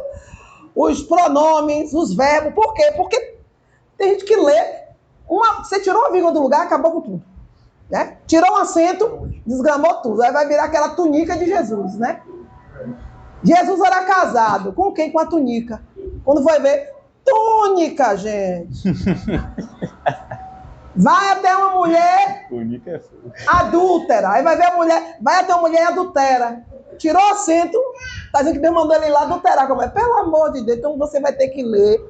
os 0.74 1.02
pronomes, 1.02 1.92
os 1.92 2.14
verbos. 2.14 2.54
Por 2.54 2.72
quê? 2.72 2.92
Porque 2.96 3.36
tem 3.98 4.10
gente 4.10 4.24
que 4.24 4.36
lê, 4.36 4.87
uma, 5.28 5.64
você 5.64 5.80
tirou 5.80 6.00
uma 6.00 6.10
vírgula 6.12 6.32
do 6.32 6.40
lugar, 6.40 6.62
acabou 6.62 6.92
com 6.92 7.00
tudo. 7.00 7.22
Né? 7.90 8.18
Tirou 8.26 8.52
um 8.52 8.56
acento, 8.56 9.30
desgramou 9.46 9.94
tudo. 10.02 10.22
Aí 10.22 10.32
vai 10.32 10.46
virar 10.46 10.64
aquela 10.64 10.90
túnica 10.90 11.36
de 11.36 11.46
Jesus, 11.46 11.94
né? 11.94 12.20
Jesus 13.42 13.80
era 13.80 14.04
casado. 14.04 14.72
Com 14.72 14.92
quem? 14.92 15.10
Com 15.10 15.20
a 15.20 15.26
túnica. 15.26 15.82
Quando 16.24 16.42
foi 16.42 16.58
ver, 16.60 16.92
túnica, 17.24 18.16
gente. 18.16 18.82
Vai 21.00 21.30
até 21.30 21.56
uma 21.56 21.76
mulher 21.76 22.48
é 22.50 23.00
adúltera. 23.46 24.30
Aí 24.30 24.42
vai 24.42 24.56
ver 24.56 24.66
a 24.66 24.74
mulher, 24.74 25.16
vai 25.22 25.40
até 25.40 25.54
uma 25.54 25.68
mulher 25.68 25.86
adultera. 25.86 26.64
Tirou 26.96 27.22
assento, 27.30 27.78
tá 28.32 28.40
dizendo 28.40 28.54
que 28.54 28.60
Deus 28.60 28.74
mandou 28.74 28.96
ele 28.96 29.06
ir 29.06 29.10
lá 29.10 29.22
adulterar. 29.22 29.68
Como 29.68 29.80
é? 29.80 29.86
Pelo 29.86 30.18
amor 30.18 30.50
de 30.50 30.64
Deus. 30.64 30.78
Então 30.78 30.98
você 30.98 31.20
vai 31.20 31.32
ter 31.32 31.50
que 31.50 31.62
ler 31.62 32.00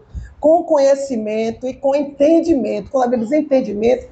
com 0.40 0.62
conhecimento 0.62 1.66
e 1.66 1.74
com 1.74 1.94
entendimento. 1.94 2.90
Quando 2.90 3.05
a 3.05 3.09
Bíblia 3.09 3.38
entendimento, 3.38 4.09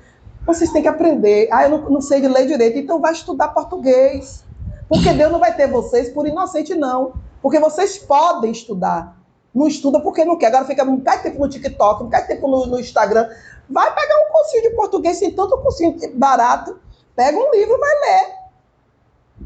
vocês 0.47 0.71
têm 0.73 0.83
que 0.83 0.89
aprender. 0.89 1.49
Ah, 1.53 1.65
eu 1.65 1.71
não, 1.71 1.91
não 1.91 2.01
sei 2.01 2.21
de 2.21 2.29
ler 2.29 2.47
direito. 2.47 2.79
Então 2.79 3.01
vai 3.01 3.13
estudar 3.13 3.49
português. 3.49 4.45
Porque 4.89 5.13
Deus 5.13 5.33
não 5.33 5.41
vai 5.41 5.55
ter 5.55 5.69
vocês 5.69 6.09
por 6.09 6.27
inocente, 6.27 6.75
não. 6.75 7.15
Porque 7.43 7.59
vocês 7.59 7.99
podem 7.99 8.51
estudar. 8.51 9.17
Não 9.55 9.67
estuda 9.67 10.01
porque 10.01 10.25
não 10.25 10.37
quer. 10.37 10.49
Agora 10.49 10.65
fica 10.65 10.85
não 10.85 11.01
cai 11.01 11.23
tempo 11.23 11.39
no 11.39 11.49
TikTok, 11.49 12.03
não 12.03 12.11
cai 12.11 12.27
tempo 12.27 12.47
no, 12.47 12.67
no 12.67 12.79
Instagram. 12.79 13.29
Vai 13.69 13.93
pegar 13.95 14.15
um 14.27 14.33
cursinho 14.33 14.63
de 14.63 14.71
português, 14.71 15.19
sem 15.19 15.33
tanto 15.33 15.59
cursinho 15.59 15.97
barato. 16.15 16.79
Pega 17.17 17.37
um 17.37 17.51
livro, 17.51 17.79
vai 17.79 17.95
ler. 18.01 18.37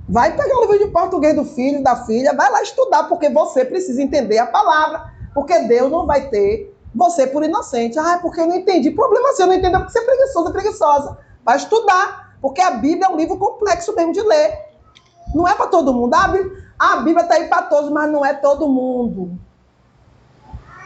Vai 0.08 0.36
pegar 0.36 0.56
o 0.58 0.60
livro 0.62 0.78
de 0.78 0.86
português 0.92 1.34
do 1.34 1.44
filho, 1.44 1.82
da 1.82 2.04
filha, 2.04 2.34
vai 2.34 2.50
lá 2.50 2.62
estudar, 2.62 3.04
porque 3.04 3.28
você 3.28 3.64
precisa 3.64 4.02
entender 4.02 4.38
a 4.38 4.46
palavra. 4.46 5.12
Porque 5.34 5.58
Deus 5.60 5.90
não 5.90 6.06
vai 6.06 6.28
ter 6.28 6.76
você 6.94 7.26
por 7.26 7.42
inocente. 7.44 7.98
Ah, 7.98 8.14
é 8.14 8.18
porque 8.18 8.40
eu 8.40 8.46
não 8.46 8.56
entendi. 8.56 8.90
Problema 8.90 9.32
seu, 9.32 9.46
não 9.46 9.54
entendeu 9.54 9.80
porque 9.80 9.92
você 9.92 10.00
é 10.00 10.04
preguiçoso, 10.04 10.48
é 10.48 10.52
preguiçosa. 10.52 11.18
Vai 11.44 11.56
estudar. 11.56 12.36
Porque 12.40 12.60
a 12.60 12.70
Bíblia 12.70 13.06
é 13.06 13.08
um 13.08 13.16
livro 13.16 13.36
complexo 13.36 13.94
mesmo 13.94 14.12
de 14.12 14.22
ler. 14.22 14.58
Não 15.34 15.46
é 15.46 15.54
para 15.54 15.66
todo 15.66 15.92
mundo. 15.92 16.14
A 16.14 16.96
Bíblia 16.96 17.22
está 17.22 17.34
aí 17.34 17.48
para 17.48 17.62
todos, 17.62 17.90
mas 17.90 18.10
não 18.10 18.24
é 18.24 18.34
todo 18.34 18.68
mundo. 18.68 19.38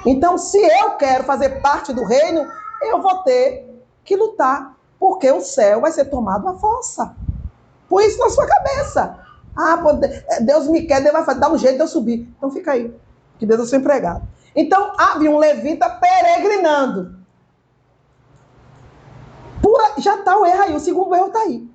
Então, 0.04 0.36
se 0.36 0.58
eu 0.58 0.92
quero 0.92 1.24
fazer 1.24 1.60
parte 1.60 1.92
do 1.92 2.04
reino, 2.04 2.46
eu 2.82 3.00
vou 3.00 3.18
ter 3.22 3.82
que 4.04 4.16
lutar, 4.16 4.76
porque 4.98 5.30
o 5.30 5.40
céu 5.40 5.80
vai 5.80 5.92
ser 5.92 6.06
tomado 6.06 6.46
à 6.46 6.54
força. 6.54 7.14
Põe 7.88 8.06
isso 8.06 8.18
na 8.18 8.28
sua 8.28 8.46
cabeça. 8.46 9.18
Ah, 9.56 9.78
Deus 10.40 10.66
me 10.66 10.82
quer, 10.82 11.00
Deus 11.00 11.24
vai 11.24 11.34
dar 11.36 11.50
um 11.50 11.56
jeito 11.56 11.76
de 11.76 11.82
eu 11.82 11.88
subir. 11.88 12.28
Então 12.36 12.50
fica 12.50 12.72
aí, 12.72 12.94
que 13.38 13.46
Deus 13.46 13.60
é 13.62 13.66
seu 13.66 13.78
empregado. 13.78 14.22
Então 14.54 14.92
havia 14.98 15.30
um 15.30 15.38
levita 15.38 15.88
peregrinando. 15.90 17.18
Pura, 19.60 19.94
já 19.98 20.16
está 20.16 20.38
o 20.38 20.44
erro 20.44 20.62
aí, 20.62 20.74
o 20.74 20.80
segundo 20.80 21.14
erro 21.14 21.28
está 21.28 21.40
aí. 21.40 21.68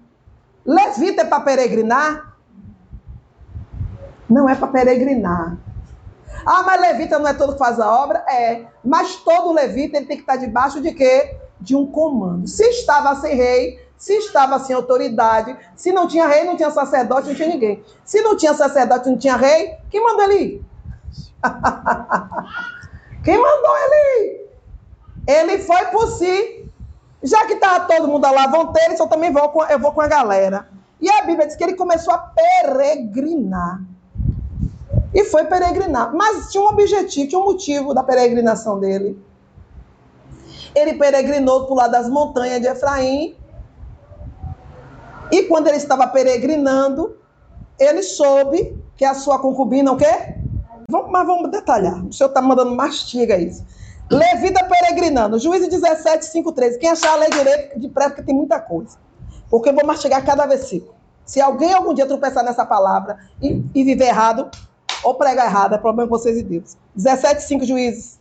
Levita 0.66 1.24
é 1.24 1.26
para 1.26 1.42
peregrinar? 1.42 2.38
Não 4.30 4.48
é 4.48 4.56
para 4.56 4.68
peregrinar. 4.68 5.58
Ah, 6.46 6.64
mas 6.64 6.80
levita 6.80 7.20
não 7.20 7.28
é 7.28 7.34
todo 7.34 7.54
que 7.54 7.60
faz 7.60 7.80
a 7.80 7.92
obra? 7.92 8.20
É. 8.30 8.66
Mas 8.84 9.16
todo 9.18 9.52
levita 9.52 9.98
ele 9.98 10.06
tem 10.06 10.18
que 10.18 10.24
estar 10.24 10.36
debaixo 10.36 10.80
de 10.82 10.94
quê? 10.94 11.38
De 11.60 11.76
um 11.76 11.86
comando. 11.86 12.48
Se 12.48 12.64
estava 12.70 13.16
sem 13.16 13.36
rei, 13.36 13.80
se 13.98 14.14
estava 14.14 14.60
sem 14.60 14.76
autoridade, 14.76 15.58
se 15.76 15.92
não 15.92 16.08
tinha 16.08 16.28
rei, 16.28 16.46
não 16.46 16.56
tinha 16.56 16.72
sacerdote, 16.72 17.28
não 17.28 17.36
tinha 17.36 17.50
ninguém. 17.50 17.84
Se 18.06 18.22
não 18.22 18.38
tinha 18.38 18.54
sacerdote, 18.54 19.10
não 19.10 19.18
tinha 19.18 19.36
rei, 19.36 19.76
quem 19.90 20.02
mandou 20.02 20.24
ele 20.24 20.36
ir? 20.36 20.69
quem 23.24 23.38
mandou 23.38 23.78
ele 23.78 24.24
ir? 24.24 24.50
Ele 25.28 25.60
foi 25.60 25.86
por 25.86 26.08
si. 26.08 26.66
Já 27.22 27.46
que 27.46 27.54
estava 27.54 27.86
todo 27.86 28.08
mundo 28.08 28.22
lá, 28.32 28.48
vão 28.48 28.72
ter, 28.72 28.96
eu 28.98 29.08
também 29.08 29.32
vou 29.32 29.50
com, 29.50 29.64
eu 29.66 29.80
vou 29.80 29.92
com 29.92 30.02
a 30.02 30.08
galera. 30.08 30.70
E 31.02 31.10
a 31.10 31.24
Bíblia 31.24 31.48
diz 31.48 31.56
que 31.56 31.64
ele 31.64 31.76
começou 31.76 32.14
a 32.14 32.18
peregrinar 32.18 33.82
e 35.14 35.24
foi 35.26 35.46
peregrinar. 35.46 36.14
Mas 36.16 36.52
tinha 36.52 36.64
um 36.64 36.68
objetivo, 36.68 37.28
tinha 37.28 37.40
um 37.40 37.46
motivo 37.46 37.94
da 37.94 38.04
peregrinação 38.04 38.80
dele. 38.80 39.22
Ele 40.76 40.94
peregrinou 40.94 41.66
para 41.66 41.74
o 41.74 41.76
lado 41.76 41.92
das 41.92 42.10
montanhas 42.10 42.62
de 42.62 42.68
Efraim. 42.68 43.36
E 45.32 45.44
quando 45.44 45.68
ele 45.68 45.78
estava 45.78 46.08
peregrinando, 46.08 47.18
ele 47.80 48.02
soube 48.04 48.78
que 48.98 49.06
a 49.06 49.14
sua 49.14 49.40
concubina, 49.40 49.92
o 49.92 49.98
quê? 49.98 50.39
Vamos, 50.90 51.12
mas 51.12 51.26
vamos 51.26 51.52
detalhar. 51.52 52.06
O 52.06 52.12
senhor 52.12 52.30
está 52.30 52.42
mandando 52.42 52.76
mastiga 52.76 53.38
isso. 53.38 53.64
Levita 54.10 54.66
peregrinando. 54.66 55.38
Juízes 55.38 55.70
17, 55.70 56.26
5, 56.26 56.52
13. 56.52 56.80
Quem 56.80 56.90
achar 56.90 57.14
a 57.14 57.16
lei 57.16 57.30
direito, 57.30 57.80
de 57.80 57.88
pressa, 57.88 58.10
porque 58.10 58.24
tem 58.24 58.36
muita 58.36 58.60
coisa. 58.60 58.98
Porque 59.50 59.70
eu 59.70 59.76
vou 59.76 59.86
mastigar 59.86 60.26
cada 60.26 60.46
versículo. 60.46 60.96
Se 61.26 61.40
alguém 61.40 61.72
algum 61.72 61.94
dia 61.94 62.08
tropeçar 62.08 62.44
nessa 62.44 62.66
palavra 62.66 63.20
e, 63.40 63.64
e 63.76 63.84
viver 63.84 64.06
errado, 64.06 64.50
ou 65.04 65.14
pregar 65.14 65.46
errado, 65.46 65.76
é 65.76 65.78
problema 65.78 66.10
com 66.10 66.18
vocês 66.18 66.38
e 66.38 66.44
Deus. 66.44 66.76
17, 66.96 67.44
5 67.44 67.66
juízes. 67.66 68.19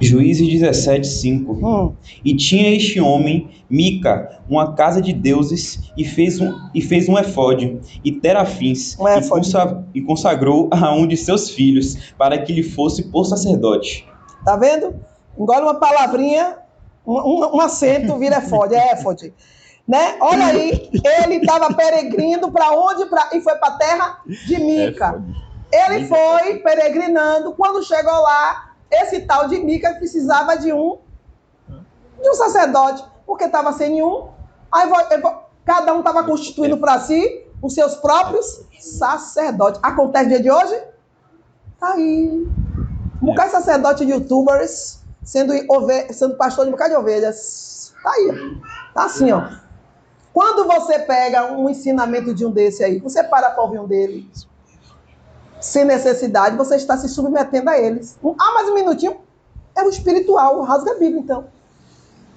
Juízes 0.00 0.48
17, 0.48 1.06
5. 1.06 1.52
Hum. 1.52 1.94
E 2.24 2.36
tinha 2.36 2.74
este 2.74 3.00
homem, 3.00 3.50
Mica, 3.68 4.40
uma 4.48 4.74
casa 4.74 5.00
de 5.00 5.12
deuses, 5.12 5.90
e 5.96 6.04
fez 6.04 6.40
um, 6.40 6.52
e 6.74 6.82
fez 6.82 7.08
um 7.08 7.18
efode, 7.18 7.80
e 8.04 8.12
terafins, 8.12 8.98
um 8.98 9.08
e, 9.08 9.28
consa, 9.28 9.84
e 9.94 10.00
consagrou 10.02 10.68
a 10.70 10.92
um 10.92 11.06
de 11.06 11.16
seus 11.16 11.50
filhos, 11.50 12.12
para 12.18 12.38
que 12.38 12.52
lhe 12.52 12.62
fosse 12.62 13.04
por 13.04 13.24
sacerdote. 13.24 14.06
Tá 14.44 14.56
vendo? 14.56 14.94
Engole 15.38 15.62
uma 15.62 15.74
palavrinha, 15.74 16.58
um, 17.06 17.14
um, 17.14 17.56
um 17.56 17.60
acento, 17.60 18.18
vira 18.18 18.38
efode, 18.38 18.74
é 18.74 18.92
efode. 18.92 19.32
Né? 19.86 20.16
Olha 20.20 20.46
aí, 20.46 20.90
ele 21.22 21.36
estava 21.36 21.72
peregrino 21.72 22.50
para 22.50 22.72
onde? 22.72 23.06
Pra, 23.06 23.30
e 23.32 23.40
foi 23.40 23.54
para 23.56 23.68
a 23.68 23.78
terra 23.78 24.20
de 24.26 24.58
Mica. 24.58 25.22
Ele 25.72 26.06
foi 26.06 26.56
peregrinando. 26.56 27.52
Quando 27.52 27.84
chegou 27.84 28.12
lá, 28.12 28.75
esse 29.02 29.20
tal 29.20 29.48
de 29.48 29.58
Mica 29.58 29.94
precisava 29.94 30.56
de 30.56 30.72
um 30.72 30.98
de 32.20 32.30
um 32.30 32.34
sacerdote, 32.34 33.04
porque 33.26 33.44
estava 33.44 33.72
sem 33.72 33.90
nenhum. 33.90 34.28
Aí 34.72 34.88
cada 35.64 35.92
um 35.94 35.98
estava 35.98 36.24
constituindo 36.24 36.78
para 36.78 36.98
si 37.00 37.46
os 37.60 37.74
seus 37.74 37.94
próprios 37.96 38.64
sacerdotes. 38.80 39.80
Acontece 39.82 40.28
dia 40.28 40.40
de 40.40 40.50
hoje? 40.50 40.80
Tá 41.78 41.92
aí. 41.92 42.46
Um 43.22 43.26
bocado 43.26 43.48
de 43.48 43.56
sacerdote 43.56 44.06
de 44.06 44.12
youtubers 44.12 45.00
sendo, 45.22 45.52
sendo 46.12 46.36
pastor 46.36 46.64
de 46.64 46.68
um 46.68 46.72
bocado 46.72 46.90
de 46.90 46.96
ovelhas. 46.96 47.94
Tá 48.02 48.10
aí. 48.10 48.60
Tá 48.94 49.04
assim, 49.04 49.32
ó. 49.32 49.48
Quando 50.32 50.66
você 50.66 50.98
pega 50.98 51.50
um 51.52 51.68
ensinamento 51.68 52.34
de 52.34 52.44
um 52.44 52.50
desse 52.50 52.84
aí, 52.84 52.98
você 52.98 53.24
para 53.24 53.50
para 53.50 53.62
ouvir 53.62 53.80
um 53.80 53.86
dele, 53.86 54.30
sem 55.60 55.84
necessidade, 55.84 56.56
você 56.56 56.76
está 56.76 56.96
se 56.96 57.08
submetendo 57.08 57.70
a 57.70 57.78
eles. 57.78 58.18
Ah, 58.38 58.54
mais 58.54 58.68
um 58.68 58.74
minutinho. 58.74 59.20
É 59.74 59.82
o 59.82 59.88
espiritual, 59.88 60.62
rasga 60.62 60.92
a 60.92 60.98
Bíblia, 60.98 61.20
então. 61.20 61.46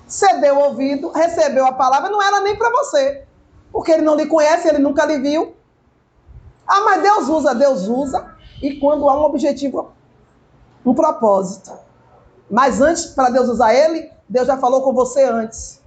cedeu 0.07 0.55
o 0.57 0.63
ouvido, 0.69 1.11
recebeu 1.11 1.65
a 1.65 1.71
palavra, 1.71 2.09
não 2.09 2.21
era 2.21 2.41
nem 2.41 2.55
para 2.55 2.69
você. 2.69 3.23
Porque 3.71 3.91
ele 3.91 4.01
não 4.01 4.15
lhe 4.15 4.25
conhece, 4.25 4.67
ele 4.67 4.79
nunca 4.79 5.05
lhe 5.05 5.19
viu. 5.19 5.53
Ah, 6.67 6.81
mas 6.81 7.01
Deus 7.01 7.29
usa, 7.29 7.55
Deus 7.55 7.87
usa. 7.87 8.35
E 8.61 8.79
quando 8.79 9.07
há 9.09 9.17
um 9.17 9.23
objetivo, 9.23 9.91
um 10.85 10.93
propósito. 10.93 11.71
Mas 12.49 12.81
antes, 12.81 13.05
para 13.05 13.29
Deus 13.29 13.47
usar 13.47 13.73
ele, 13.73 14.11
Deus 14.27 14.47
já 14.47 14.57
falou 14.57 14.81
com 14.81 14.93
você 14.93 15.23
antes. 15.23 15.79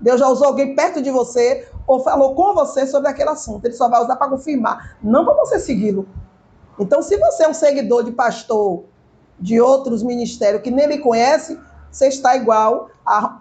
Deus 0.00 0.20
já 0.20 0.28
usou 0.28 0.48
alguém 0.48 0.74
perto 0.74 1.00
de 1.00 1.10
você 1.10 1.66
ou 1.86 2.00
falou 2.00 2.34
com 2.34 2.54
você 2.54 2.86
sobre 2.86 3.08
aquele 3.08 3.30
assunto. 3.30 3.64
Ele 3.64 3.74
só 3.74 3.88
vai 3.88 4.02
usar 4.02 4.16
para 4.16 4.28
confirmar, 4.28 4.96
não 5.02 5.24
para 5.24 5.34
você 5.34 5.58
segui-lo. 5.58 6.06
Então, 6.78 7.02
se 7.02 7.16
você 7.16 7.44
é 7.44 7.48
um 7.48 7.54
seguidor 7.54 8.04
de 8.04 8.12
pastor 8.12 8.84
de 9.38 9.60
outros 9.60 10.02
ministérios 10.02 10.62
que 10.62 10.70
nem 10.70 10.86
lhe 10.86 10.98
conhece, 10.98 11.58
você 11.90 12.08
está 12.08 12.36
igual 12.36 12.90
a 13.06 13.40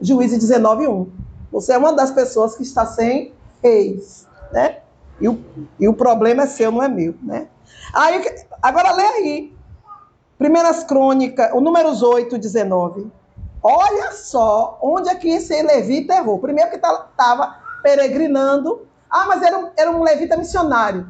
Juízes 0.00 0.38
19:1. 0.38 1.08
Você 1.52 1.72
é 1.72 1.78
uma 1.78 1.92
das 1.92 2.10
pessoas 2.10 2.54
que 2.56 2.62
está 2.62 2.86
sem 2.86 3.32
ex, 3.62 4.26
né? 4.52 4.78
E 5.20 5.28
o, 5.28 5.42
e 5.80 5.88
o 5.88 5.94
problema 5.94 6.42
é 6.42 6.46
seu, 6.46 6.70
não 6.70 6.82
é 6.82 6.88
meu, 6.88 7.14
né? 7.22 7.48
Aí, 7.94 8.22
agora 8.62 8.92
lê 8.92 9.04
aí. 9.04 9.56
Primeiras 10.36 10.84
Crônicas, 10.84 11.50
o 11.54 11.60
números 11.60 12.02
8, 12.02 12.36
19. 12.36 13.10
Olha 13.62 14.12
só 14.12 14.78
onde 14.82 15.08
é 15.08 15.14
que 15.14 15.28
esse 15.30 15.62
levita 15.62 16.14
errou. 16.14 16.38
Primeiro 16.38 16.68
que 16.68 16.76
estava 16.76 17.08
tá, 17.16 17.60
peregrinando. 17.82 18.86
Ah, 19.10 19.24
mas 19.26 19.42
era 19.42 19.58
um, 19.58 19.70
era 19.76 19.90
um 19.90 20.02
levita 20.02 20.36
missionário. 20.36 21.08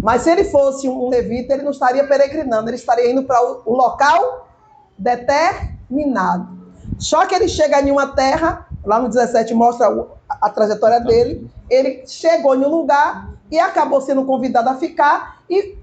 Mas 0.00 0.22
se 0.22 0.30
ele 0.30 0.44
fosse 0.44 0.88
um 0.88 1.08
levita, 1.08 1.54
ele 1.54 1.64
não 1.64 1.72
estaria 1.72 2.06
peregrinando, 2.06 2.68
ele 2.68 2.76
estaria 2.76 3.10
indo 3.10 3.24
para 3.24 3.42
o, 3.42 3.74
local 3.74 4.48
determinado. 4.96 6.56
Só 6.98 7.26
que 7.26 7.34
ele 7.34 7.48
chega 7.48 7.80
em 7.80 7.90
uma 7.90 8.08
terra, 8.08 8.66
lá 8.84 9.00
no 9.00 9.08
17 9.08 9.54
mostra 9.54 9.88
a 10.28 10.50
trajetória 10.50 11.00
dele, 11.00 11.50
ele 11.68 12.04
chegou 12.06 12.54
em 12.54 12.64
um 12.64 12.68
lugar 12.68 13.30
e 13.50 13.58
acabou 13.58 14.00
sendo 14.00 14.24
convidado 14.24 14.68
a 14.68 14.74
ficar, 14.74 15.42
e 15.48 15.76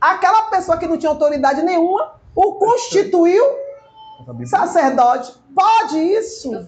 aquela 0.00 0.44
pessoa 0.44 0.78
que 0.78 0.86
não 0.86 0.96
tinha 0.96 1.10
autoridade 1.10 1.62
nenhuma 1.62 2.14
o 2.34 2.54
constituiu 2.54 3.44
sacerdote. 4.46 5.32
Pode 5.54 5.98
isso? 5.98 6.66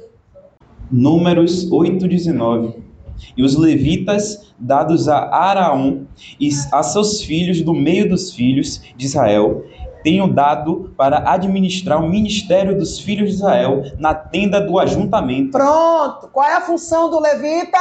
Números 0.91 1.71
8, 1.71 2.09
19. 2.09 2.90
E 3.37 3.43
os 3.43 3.57
levitas, 3.57 4.53
dados 4.59 5.09
a 5.09 5.35
Araão 5.35 6.07
e 6.39 6.51
a 6.73 6.83
seus 6.83 7.23
filhos 7.23 7.63
do 7.63 7.75
meio 7.75 8.09
dos 8.09 8.33
filhos 8.35 8.83
de 8.97 9.07
Israel, 9.07 9.65
tenho 10.03 10.33
dado 10.33 10.93
para 10.97 11.31
administrar 11.31 12.03
o 12.03 12.09
ministério 12.09 12.77
dos 12.77 12.99
filhos 12.99 13.31
de 13.31 13.35
Israel 13.37 13.83
na 13.99 14.15
tenda 14.15 14.61
do 14.61 14.79
ajuntamento. 14.79 15.53
Pronto. 15.53 16.29
Qual 16.29 16.49
é 16.49 16.55
a 16.55 16.61
função 16.61 17.11
do 17.11 17.21
levita? 17.21 17.79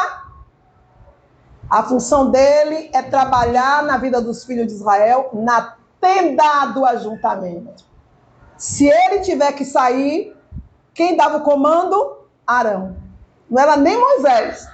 A 1.70 1.84
função 1.84 2.32
dele 2.32 2.90
é 2.94 3.02
trabalhar 3.02 3.84
na 3.84 3.98
vida 3.98 4.20
dos 4.22 4.44
filhos 4.44 4.68
de 4.68 4.74
Israel 4.74 5.30
na 5.34 5.76
tenda 6.02 6.66
do 6.74 6.84
ajuntamento. 6.84 7.86
Se 8.58 8.88
ele 8.88 9.20
tiver 9.20 9.54
que 9.54 9.64
sair, 9.64 10.36
quem 10.94 11.16
dava 11.16 11.38
o 11.38 11.42
comando? 11.42 12.18
Arão. 12.46 12.98
Não 13.50 13.62
era 13.62 13.78
nem 13.78 13.98
Moisés. 13.98 14.68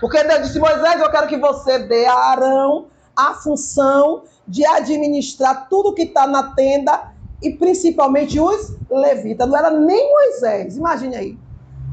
Porque 0.00 0.22
Deus 0.24 0.42
disse: 0.42 0.58
Moisés, 0.58 1.00
eu 1.00 1.10
quero 1.10 1.26
que 1.26 1.36
você 1.36 1.78
dê 1.80 2.06
a 2.06 2.14
Arão 2.14 2.86
a 3.14 3.34
função 3.34 4.22
de 4.46 4.64
administrar 4.64 5.68
tudo 5.68 5.94
que 5.94 6.02
está 6.02 6.26
na 6.26 6.54
tenda 6.54 7.12
e 7.42 7.50
principalmente 7.50 8.40
os 8.40 8.76
levitas. 8.90 9.48
Não 9.48 9.56
era 9.56 9.70
nem 9.70 10.10
Moisés, 10.10 10.76
imagine 10.76 11.16
aí. 11.16 11.38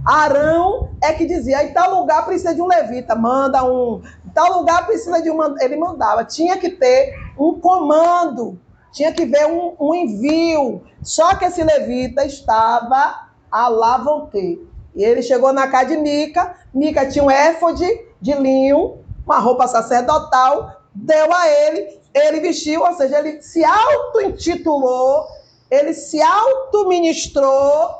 Arão 0.06 0.90
é 1.04 1.12
que 1.12 1.26
dizia, 1.26 1.64
em 1.64 1.74
tal 1.74 2.00
lugar 2.00 2.26
precisa 2.26 2.56
de 2.56 2.62
um 2.62 2.68
levita, 2.68 3.14
manda 3.14 3.64
um. 3.64 4.02
Em 4.26 4.30
tal 4.30 4.60
lugar 4.60 4.86
precisa 4.86 5.22
de 5.22 5.30
um. 5.30 5.38
Ele 5.60 5.76
mandava. 5.76 6.24
Tinha 6.24 6.58
que 6.58 6.70
ter 6.70 7.14
um 7.38 7.60
comando, 7.60 8.58
tinha 8.94 9.12
que 9.12 9.26
ver 9.26 9.48
um, 9.48 9.76
um 9.80 9.94
envio. 9.94 10.82
Só 11.04 11.36
que 11.36 11.44
esse 11.44 11.62
levita 11.62 12.24
estava 12.24 13.28
a 13.52 13.68
lavonte. 13.68 14.66
E 14.98 15.04
ele 15.04 15.22
chegou 15.22 15.54
na 15.54 15.68
casa 15.68 15.90
de 15.90 15.98
Mica. 15.98 16.56
Mica 16.74 17.08
tinha 17.08 17.24
um 17.24 17.30
éfode 17.30 17.86
de 18.20 18.34
linho, 18.34 18.98
uma 19.24 19.38
roupa 19.38 19.68
sacerdotal, 19.68 20.82
deu 20.92 21.32
a 21.32 21.48
ele, 21.48 22.00
ele 22.16 22.40
vestiu, 22.40 22.82
ou 22.82 22.92
seja, 22.94 23.20
ele 23.20 23.40
se 23.40 23.64
auto-intitulou, 23.64 25.24
ele 25.70 25.94
se 25.94 26.20
auto-ministrou 26.20 27.92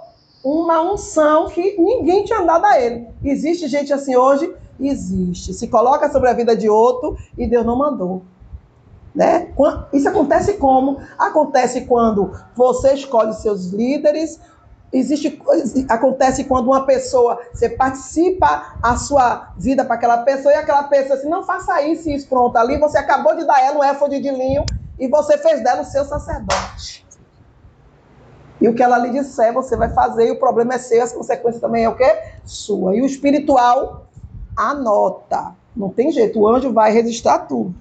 uma 0.44 0.82
unção 0.82 1.48
que 1.50 1.78
ninguém 1.78 2.26
tinha 2.26 2.42
dado 2.42 2.66
a 2.66 2.82
ele. 2.82 3.08
Existe 3.24 3.68
gente 3.68 3.94
assim 3.94 4.16
hoje? 4.16 4.52
Existe. 4.80 5.54
Se 5.54 5.68
coloca 5.68 6.12
sobre 6.12 6.30
a 6.30 6.34
vida 6.34 6.56
de 6.56 6.68
outro 6.68 7.16
e 7.38 7.46
Deus 7.46 7.64
não 7.66 7.78
mandou. 7.78 8.24
Né? 9.14 9.54
Isso 9.94 10.10
acontece 10.10 10.54
como? 10.54 11.00
Acontece 11.18 11.82
quando 11.82 12.32
você 12.56 12.94
escolhe 12.94 13.34
seus 13.34 13.68
líderes, 13.68 14.40
existe 14.92 15.42
acontece 15.90 16.46
quando 16.46 16.68
uma 16.68 16.86
pessoa 16.86 17.40
você 17.54 17.70
participa 17.70 18.78
a 18.82 18.96
sua 18.96 19.52
vida 19.58 19.84
para 19.84 19.96
aquela 19.96 20.20
pessoa 20.20 20.54
e 20.54 20.58
aquela 20.58 20.84
pessoa 20.84 21.20
assim 21.20 21.28
não 21.28 21.44
faça 21.44 21.82
isso 21.82 22.10
isso 22.10 22.28
pronto 22.28 22.56
ali 22.58 22.80
você 22.80 22.98
acabou 22.98 23.36
de 23.36 23.46
dar 23.46 23.62
ela 23.62 23.80
um 23.80 23.84
éfode 23.84 24.20
de 24.20 24.30
linho 24.30 24.64
e 25.00 25.08
você 25.08 25.38
fez 25.38 25.64
dela 25.64 25.82
o 25.82 25.86
seu 25.86 26.04
sacerdote. 26.06 27.06
E 28.60 28.68
o 28.68 28.74
que 28.74 28.82
ela 28.82 28.98
lhe 28.98 29.12
disser 29.12 29.54
você 29.54 29.76
vai 29.76 29.90
fazer 29.90 30.28
e 30.28 30.32
o 30.32 30.40
problema 30.40 30.74
é 30.74 30.80
seu 30.80 31.04
as 31.04 31.14
consequências 31.14 31.62
também 31.62 31.84
é 31.84 31.90
o 31.90 31.96
quê? 31.96 32.12
Sua. 32.44 32.96
E 32.96 33.02
o 33.02 33.06
espiritual 33.06 34.08
anota. 34.56 35.56
Não 35.76 35.90
tem 35.90 36.12
jeito 36.12 36.40
o 36.40 36.48
anjo 36.48 36.74
vai 36.74 36.92
registrar 36.92 37.40
tudo. 37.40 37.76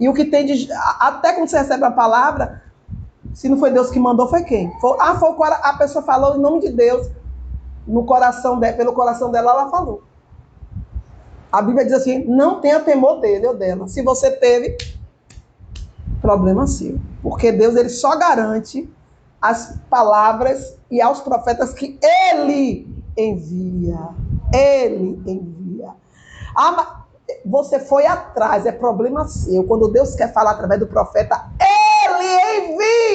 E 0.00 0.08
o 0.08 0.14
que 0.14 0.24
tem 0.24 0.44
de 0.44 0.68
até 1.00 1.32
quando 1.32 1.48
você 1.48 1.58
recebe 1.58 1.84
a 1.84 1.90
palavra 1.90 2.62
se 3.36 3.50
não 3.50 3.58
foi 3.58 3.70
Deus 3.70 3.90
que 3.90 4.00
mandou, 4.00 4.26
foi 4.28 4.44
quem? 4.44 4.72
Foi, 4.80 4.96
ah, 4.98 5.14
foi 5.16 5.28
a 5.46 5.74
pessoa 5.74 6.02
falou 6.02 6.36
em 6.36 6.40
nome 6.40 6.58
de 6.58 6.70
Deus. 6.70 7.06
No 7.86 8.06
coração 8.06 8.58
dela, 8.58 8.74
pelo 8.78 8.94
coração 8.94 9.30
dela, 9.30 9.50
ela 9.50 9.68
falou. 9.68 10.02
A 11.52 11.60
Bíblia 11.60 11.84
diz 11.84 11.92
assim: 11.92 12.24
não 12.24 12.62
tenha 12.62 12.80
temor 12.80 13.20
dele 13.20 13.46
ou 13.46 13.54
dela. 13.54 13.88
Se 13.88 14.00
você 14.00 14.30
teve, 14.30 14.78
problema 16.22 16.66
seu. 16.66 16.98
Porque 17.22 17.52
Deus 17.52 17.76
ele 17.76 17.90
só 17.90 18.16
garante 18.16 18.90
as 19.40 19.78
palavras 19.90 20.74
e 20.90 21.02
aos 21.02 21.20
profetas 21.20 21.74
que 21.74 21.98
ele 22.30 22.88
envia. 23.18 24.00
Ele 24.50 25.20
envia. 25.26 25.90
Ah, 26.56 27.04
você 27.44 27.78
foi 27.80 28.06
atrás, 28.06 28.64
é 28.64 28.72
problema 28.72 29.28
seu. 29.28 29.62
Quando 29.64 29.88
Deus 29.88 30.14
quer 30.14 30.32
falar 30.32 30.52
através 30.52 30.80
do 30.80 30.86
profeta, 30.86 31.50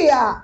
ele 0.02 0.12
envia. 0.12 0.44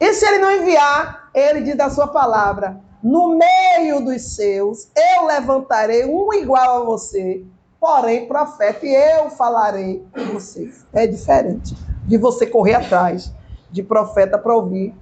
E 0.00 0.14
se 0.14 0.26
ele 0.26 0.38
não 0.38 0.50
enviar, 0.52 1.30
ele 1.34 1.62
diz 1.62 1.76
da 1.76 1.90
sua 1.90 2.08
palavra: 2.08 2.80
no 3.02 3.36
meio 3.36 4.04
dos 4.04 4.34
seus, 4.34 4.88
eu 4.96 5.26
levantarei 5.26 6.04
um 6.04 6.32
igual 6.34 6.82
a 6.82 6.84
você, 6.84 7.44
porém, 7.80 8.26
profeta, 8.26 8.86
e 8.86 8.94
eu 8.94 9.30
falarei 9.30 10.04
com 10.12 10.34
vocês. 10.34 10.84
É 10.92 11.06
diferente 11.06 11.76
de 12.06 12.16
você 12.16 12.46
correr 12.46 12.74
atrás 12.74 13.32
de 13.70 13.82
profeta 13.82 14.38
para 14.38 14.54
ouvir. 14.54 14.94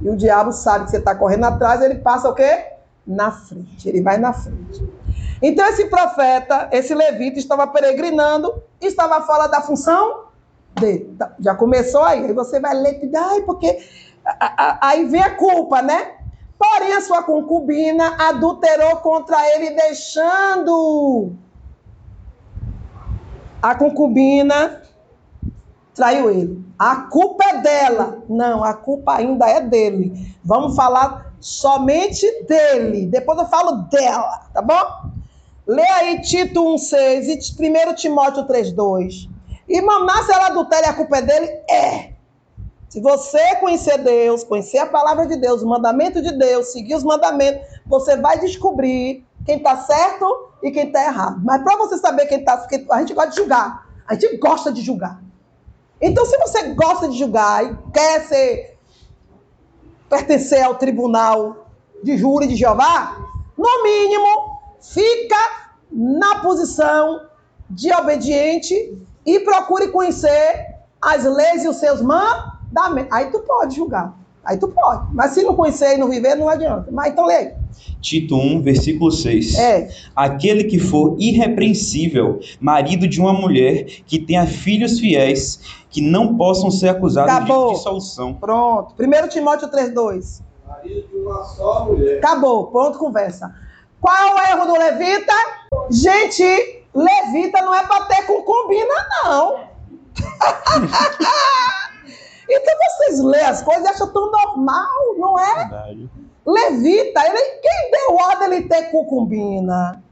E 0.00 0.08
o 0.08 0.16
diabo 0.16 0.52
sabe 0.52 0.86
que 0.86 0.90
você 0.90 0.98
está 0.98 1.14
correndo 1.14 1.44
atrás, 1.44 1.80
ele 1.80 1.96
passa 1.96 2.28
o 2.28 2.34
quê? 2.34 2.66
Na 3.06 3.30
frente. 3.30 3.88
Ele 3.88 4.00
vai 4.00 4.18
na 4.18 4.32
frente. 4.32 4.82
Então, 5.40 5.66
esse 5.66 5.86
profeta, 5.86 6.68
esse 6.72 6.94
levita, 6.94 7.38
estava 7.38 7.66
peregrinando, 7.66 8.62
estava 8.80 9.20
fora 9.22 9.48
da 9.48 9.60
função 9.60 10.21
Tá, 11.18 11.34
já 11.38 11.54
começou 11.54 12.02
aí. 12.02 12.24
Aí 12.24 12.32
você 12.32 12.60
vai 12.60 12.74
ler, 12.74 13.10
ai, 13.16 13.42
porque. 13.42 13.78
Aí 14.80 15.04
vem 15.06 15.22
a 15.22 15.34
culpa, 15.36 15.82
né? 15.82 16.12
Porém, 16.58 16.92
a 16.92 17.00
sua 17.00 17.22
concubina 17.24 18.14
adulterou 18.28 18.96
contra 18.96 19.36
ele, 19.54 19.70
deixando. 19.70 21.32
A 23.60 23.74
concubina 23.74 24.82
traiu 25.94 26.30
ele. 26.30 26.64
A 26.78 26.96
culpa 26.96 27.44
é 27.44 27.58
dela. 27.60 28.22
Não, 28.28 28.64
a 28.64 28.74
culpa 28.74 29.16
ainda 29.16 29.46
é 29.48 29.60
dele. 29.60 30.36
Vamos 30.44 30.74
falar 30.74 31.32
somente 31.40 32.26
dele. 32.44 33.06
Depois 33.06 33.38
eu 33.38 33.46
falo 33.46 33.82
dela, 33.90 34.46
tá 34.52 34.62
bom? 34.62 35.10
Lê 35.66 35.82
aí 35.82 36.20
Tito 36.20 36.60
1,6 36.60 37.58
e 37.58 37.90
1 37.90 37.94
Timóteo 37.94 38.46
3,2. 38.46 39.31
Irmão, 39.72 40.04
nasce 40.04 40.30
ela 40.30 40.48
adultéria, 40.48 40.90
a 40.90 40.94
culpa 40.94 41.16
é 41.16 41.22
dele? 41.22 41.46
É. 41.68 42.12
Se 42.90 43.00
você 43.00 43.56
conhecer 43.56 43.96
Deus, 43.96 44.44
conhecer 44.44 44.76
a 44.76 44.86
palavra 44.86 45.26
de 45.26 45.36
Deus, 45.36 45.62
o 45.62 45.66
mandamento 45.66 46.20
de 46.20 46.30
Deus, 46.30 46.72
seguir 46.72 46.94
os 46.94 47.02
mandamentos, 47.02 47.66
você 47.86 48.18
vai 48.18 48.38
descobrir 48.38 49.26
quem 49.46 49.56
está 49.56 49.78
certo 49.78 50.50
e 50.62 50.70
quem 50.70 50.88
está 50.88 51.02
errado. 51.04 51.40
Mas 51.42 51.62
para 51.62 51.78
você 51.78 51.96
saber 51.96 52.26
quem 52.26 52.40
está, 52.40 52.66
a 52.90 53.00
gente 53.00 53.14
gosta 53.14 53.30
de 53.30 53.36
julgar. 53.36 53.86
A 54.06 54.12
gente 54.12 54.36
gosta 54.36 54.70
de 54.70 54.82
julgar. 54.82 55.22
Então, 56.02 56.26
se 56.26 56.36
você 56.36 56.74
gosta 56.74 57.08
de 57.08 57.18
julgar 57.18 57.64
e 57.64 57.74
quer 57.94 58.26
ser 58.26 58.78
pertencer 60.10 60.62
ao 60.62 60.74
tribunal 60.74 61.66
de 62.02 62.18
júri 62.18 62.46
de 62.46 62.56
Jeová, 62.56 63.16
no 63.56 63.82
mínimo, 63.84 64.60
fica 64.82 65.38
na 65.90 66.40
posição 66.40 67.26
de 67.70 67.90
obediente 67.90 68.98
e 69.24 69.40
procure 69.40 69.88
conhecer 69.88 70.76
as 71.00 71.24
leis 71.24 71.64
e 71.64 71.68
os 71.68 71.76
seus 71.76 72.00
mandamentos. 72.00 73.12
Aí 73.12 73.30
tu 73.30 73.40
pode 73.40 73.76
julgar. 73.76 74.16
Aí 74.44 74.56
tu 74.56 74.68
pode. 74.68 75.14
Mas 75.14 75.32
se 75.32 75.42
não 75.42 75.54
conhecer 75.54 75.94
e 75.94 75.98
não 75.98 76.08
viver, 76.08 76.34
não 76.34 76.48
adianta. 76.48 76.88
Mas 76.90 77.12
então 77.12 77.26
leia. 77.26 77.56
Tito 78.00 78.36
1, 78.36 78.62
versículo 78.62 79.10
6. 79.10 79.54
É. 79.54 79.88
Aquele 80.14 80.64
que 80.64 80.78
for 80.78 81.16
irrepreensível, 81.18 82.40
marido 82.60 83.06
de 83.06 83.20
uma 83.20 83.32
mulher 83.32 83.84
que 84.06 84.18
tenha 84.18 84.46
filhos 84.46 84.98
fiéis, 84.98 85.60
que 85.88 86.00
não 86.00 86.36
possam 86.36 86.70
ser 86.70 86.88
acusados 86.88 87.32
Acabou. 87.32 87.68
de 87.68 87.76
dissolução. 87.76 88.34
Pronto. 88.34 88.94
1 88.98 89.28
Timóteo 89.28 89.68
3,2. 89.68 90.40
Marido 90.66 91.08
de 91.08 91.16
uma 91.16 91.44
só 91.44 91.86
mulher. 91.86 92.18
Acabou. 92.18 92.66
Ponto, 92.66 92.98
conversa. 92.98 93.54
Qual 94.00 94.16
é 94.16 94.34
o 94.34 94.56
erro 94.56 94.66
do 94.66 94.72
levita? 94.72 95.32
Gente, 95.88 96.81
levita 96.94 97.60
não 97.62 97.74
é 97.74 97.86
para 97.86 98.04
ter 98.06 98.26
concubina, 98.26 98.94
não. 99.24 99.60
então 102.48 102.74
vocês 102.78 103.20
lêem 103.20 103.46
as 103.46 103.62
coisas 103.62 103.84
e 103.84 103.88
acham 103.88 104.12
tão 104.12 104.30
normal, 104.30 105.16
não 105.16 105.38
é? 105.38 105.54
Verdade. 105.54 106.10
Levita, 106.44 107.24
ele, 107.24 107.40
quem 107.60 107.90
deu 107.90 108.16
ordem 108.16 108.52
ele 108.52 108.68
ter 108.68 108.90
concubina? 108.90 110.02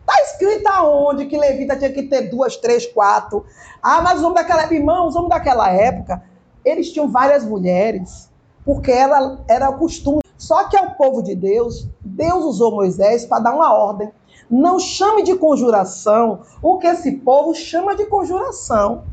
Está 0.00 0.22
escrito 0.22 0.66
aonde 0.68 1.26
que 1.26 1.36
levita 1.36 1.76
tinha 1.76 1.92
que 1.92 2.04
ter 2.04 2.30
duas, 2.30 2.56
três, 2.56 2.86
quatro. 2.86 3.44
Ah, 3.82 4.00
mas 4.00 4.18
os 4.18 4.24
homens 4.24 4.42
daquela 4.42 4.62
época, 4.62 4.74
irmãos, 4.74 5.08
os 5.08 5.16
homens 5.16 5.30
daquela 5.30 5.70
época, 5.70 6.22
eles 6.64 6.92
tinham 6.92 7.08
várias 7.08 7.44
mulheres, 7.44 8.30
porque 8.64 8.92
era, 8.92 9.38
era 9.48 9.70
o 9.70 9.78
costume. 9.78 10.20
Só 10.36 10.64
que 10.64 10.76
ao 10.76 10.94
povo 10.94 11.22
de 11.22 11.34
Deus, 11.34 11.88
Deus 12.00 12.44
usou 12.44 12.72
Moisés 12.72 13.24
para 13.24 13.42
dar 13.42 13.54
uma 13.54 13.72
ordem. 13.72 14.10
Não 14.48 14.78
chame 14.78 15.22
de 15.22 15.34
conjuração 15.36 16.42
o 16.62 16.78
que 16.78 16.86
esse 16.86 17.12
povo 17.18 17.54
chama 17.54 17.96
de 17.96 18.06
conjuração. 18.06 19.04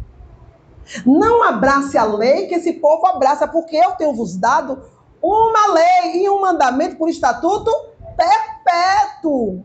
Não 1.06 1.44
abrace 1.44 1.98
a 1.98 2.04
lei 2.04 2.48
que 2.48 2.56
esse 2.56 2.74
povo 2.74 3.06
abraça, 3.08 3.48
porque 3.48 3.76
eu 3.76 3.92
tenho 3.92 4.14
vos 4.14 4.36
dado 4.36 4.84
uma 5.22 5.74
lei 5.74 6.24
e 6.24 6.30
um 6.30 6.42
mandamento 6.42 6.98
por 6.98 7.10
estatuto 7.10 7.72
perpétuo. 8.16 9.64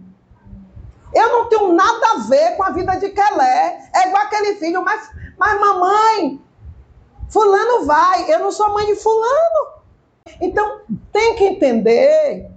Eu 1.15 1.29
não 1.31 1.49
tenho 1.49 1.73
nada 1.73 2.13
a 2.13 2.19
ver 2.29 2.57
com 2.57 2.63
a 2.63 2.71
vida 2.71 2.95
de 2.97 3.09
Kelé. 3.11 3.91
É 3.95 4.09
igual 4.09 4.23
aquele 4.23 4.55
filho, 4.55 4.85
mas, 4.85 5.11
mas 5.37 5.61
mamãe, 5.61 6.41
fulano 7.29 7.85
vai, 7.87 8.33
eu 8.33 8.39
não 8.39 8.53
sou 8.53 8.73
mãe 8.73 8.87
de 8.87 8.95
fulano. 8.95 9.79
Então, 10.41 10.83
tem 11.11 11.35
que 11.35 11.45
entender 11.45 12.51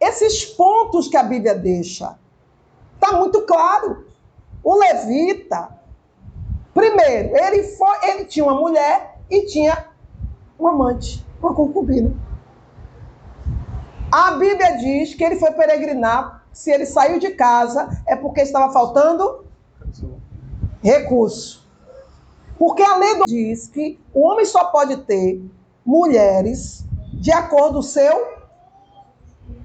esses 0.00 0.44
pontos 0.44 1.08
que 1.08 1.16
a 1.16 1.22
Bíblia 1.22 1.54
deixa. 1.54 2.16
Está 3.02 3.16
muito 3.16 3.42
claro. 3.42 4.06
O 4.62 4.76
levita, 4.76 5.76
primeiro, 6.72 7.36
ele, 7.36 7.64
foi, 7.64 7.96
ele 8.04 8.24
tinha 8.26 8.44
uma 8.44 8.54
mulher 8.54 9.18
e 9.28 9.44
tinha 9.46 9.88
um 10.56 10.68
amante, 10.68 11.26
uma 11.40 11.52
concubina. 11.52 12.14
A 14.12 14.30
Bíblia 14.32 14.76
diz 14.76 15.14
que 15.14 15.24
ele 15.24 15.34
foi 15.34 15.50
peregrinar, 15.50 16.44
se 16.52 16.70
ele 16.70 16.86
saiu 16.86 17.18
de 17.18 17.30
casa, 17.30 17.88
é 18.06 18.14
porque 18.14 18.42
estava 18.42 18.72
faltando 18.72 19.46
recurso. 20.80 21.68
Porque 22.56 22.82
a 22.82 22.98
lei 22.98 23.22
diz 23.26 23.66
que 23.66 23.98
o 24.14 24.20
homem 24.20 24.44
só 24.44 24.66
pode 24.66 24.98
ter 24.98 25.42
mulheres 25.84 26.84
de 27.14 27.32
acordo 27.32 27.74
com 27.74 27.80
o 27.80 27.82
seu 27.82 28.28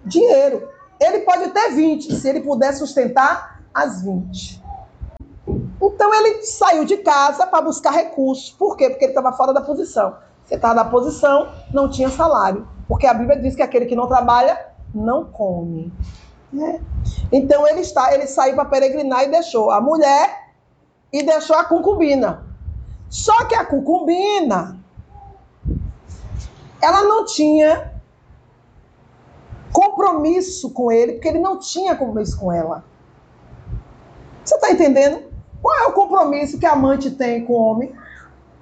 dinheiro. 0.04 0.76
Ele 0.99 1.19
pode 1.19 1.49
ter 1.49 1.71
20, 1.71 2.15
se 2.15 2.27
ele 2.27 2.41
puder 2.41 2.73
sustentar 2.73 3.62
as 3.73 4.01
20. 4.01 4.63
Então 5.81 6.13
ele 6.13 6.43
saiu 6.43 6.86
de 6.86 6.97
casa 6.97 7.45
para 7.45 7.62
buscar 7.62 7.91
recursos. 7.91 8.51
Por 8.51 8.75
quê? 8.75 8.89
Porque 8.89 9.05
ele 9.05 9.12
estava 9.12 9.31
fora 9.33 9.53
da 9.53 9.62
posição. 9.62 10.15
Você 10.43 10.55
estava 10.55 10.73
na 10.73 10.86
posição, 10.86 11.49
não 11.73 11.89
tinha 11.89 12.10
salário. 12.10 12.67
Porque 12.88 13.05
a 13.05 13.13
Bíblia 13.13 13.39
diz 13.39 13.55
que 13.55 13.62
aquele 13.62 13.86
que 13.86 13.95
não 13.95 14.07
trabalha, 14.07 14.57
não 14.93 15.25
come. 15.25 15.93
Né? 16.51 16.81
Então 17.31 17.67
ele 17.67 17.81
está, 17.81 18.13
ele 18.13 18.25
saiu 18.25 18.55
para 18.55 18.65
peregrinar 18.65 19.23
e 19.23 19.27
deixou 19.27 19.69
a 19.69 19.81
mulher 19.81 20.47
e 21.12 21.23
deixou 21.23 21.55
a 21.55 21.65
concubina. 21.65 22.45
Só 23.10 23.45
que 23.45 23.55
a 23.55 23.65
concubina, 23.65 24.79
ela 26.81 27.03
não 27.03 27.25
tinha 27.25 27.96
compromisso 29.97 30.69
com 30.69 30.91
ele, 30.91 31.13
porque 31.13 31.27
ele 31.27 31.39
não 31.39 31.57
tinha 31.57 31.95
compromisso 31.95 32.39
com 32.39 32.51
ela. 32.51 32.83
Você 34.45 34.55
está 34.55 34.71
entendendo? 34.71 35.23
Qual 35.62 35.75
é 35.75 35.88
o 35.88 35.93
compromisso 35.93 36.60
que 36.60 36.65
a 36.65 36.73
amante 36.73 37.10
tem 37.12 37.43
com 37.43 37.53
o 37.53 37.57
homem? 37.57 37.91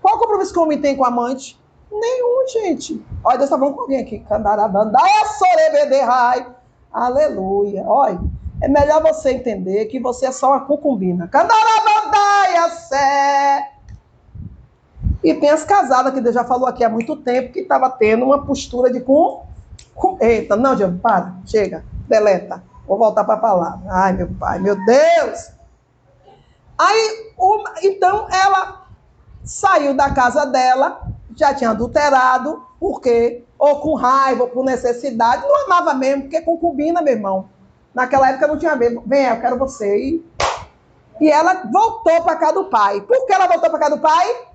Qual 0.02 0.14
é 0.14 0.18
o 0.18 0.20
compromisso 0.20 0.54
que 0.54 0.60
o 0.60 0.64
homem 0.64 0.80
tem 0.80 0.96
com 0.96 1.04
a 1.04 1.10
amante? 1.10 1.60
Nenhum, 1.92 2.48
gente. 2.48 3.06
Olha, 3.24 3.38
Deus 3.38 3.50
está 3.50 3.60
falando 3.60 3.76
com 3.76 3.82
alguém 3.82 4.00
aqui. 4.00 4.20
Candarabandaya 4.20 5.26
sorebederai. 5.38 6.48
Aleluia. 6.92 7.84
Olha, 7.86 8.20
é 8.62 8.68
melhor 8.68 9.02
você 9.04 9.32
entender 9.32 9.86
que 9.86 10.00
você 10.00 10.28
é 10.28 10.32
só 10.32 10.48
uma 10.52 10.62
concubina. 10.62 11.28
Candarabandaya 11.28 12.70
sé. 12.70 13.72
E 15.24 15.34
tem 15.34 15.50
as 15.50 15.66
casadas, 15.66 16.14
que 16.14 16.22
Deus 16.22 16.36
já 16.36 16.44
falou 16.44 16.68
aqui 16.68 16.84
há 16.84 16.90
muito 16.90 17.16
tempo, 17.18 17.52
que 17.52 17.62
estava 17.62 17.90
tendo 17.90 18.26
uma 18.26 18.46
postura 18.46 18.92
de 18.92 19.02
com. 19.02 19.46
Eita, 20.20 20.56
não, 20.56 20.76
Diego, 20.76 20.98
para, 21.00 21.36
chega, 21.46 21.84
deleta. 22.08 22.64
Vou 22.88 22.98
voltar 22.98 23.24
para 23.24 23.36
a 23.36 23.40
palavra. 23.40 23.80
Ai, 23.90 24.14
meu 24.14 24.28
pai, 24.40 24.60
meu 24.60 24.76
Deus. 24.86 25.52
Aí, 26.78 27.34
uma, 27.38 27.74
então, 27.82 28.28
ela 28.30 28.86
saiu 29.44 29.94
da 29.94 30.14
casa 30.14 30.46
dela, 30.46 31.08
já 31.36 31.54
tinha 31.54 31.70
adulterado, 31.70 32.66
porque 32.80 33.44
ou 33.58 33.80
com 33.80 33.96
raiva, 33.96 34.44
ou 34.44 34.50
por 34.50 34.66
necessidade, 34.66 35.44
não 35.44 35.66
amava 35.66 35.94
mesmo, 35.94 36.24
porque 36.24 36.42
concubina, 36.42 37.02
meu 37.02 37.14
irmão. 37.14 37.50
Naquela 37.94 38.30
época 38.30 38.48
não 38.48 38.58
tinha 38.58 38.76
ver, 38.76 39.00
vem, 39.06 39.26
eu 39.26 39.40
quero 39.40 39.58
você. 39.58 39.98
E, 39.98 40.26
e 41.22 41.32
ela 41.32 41.64
voltou 41.72 42.22
para 42.24 42.36
casa 42.36 42.54
do 42.56 42.66
pai. 42.66 43.00
Por 43.02 43.26
que 43.26 43.34
ela 43.34 43.48
voltou 43.48 43.70
para 43.70 43.80
casa 43.80 43.96
do 43.96 44.02
pai? 44.02 44.36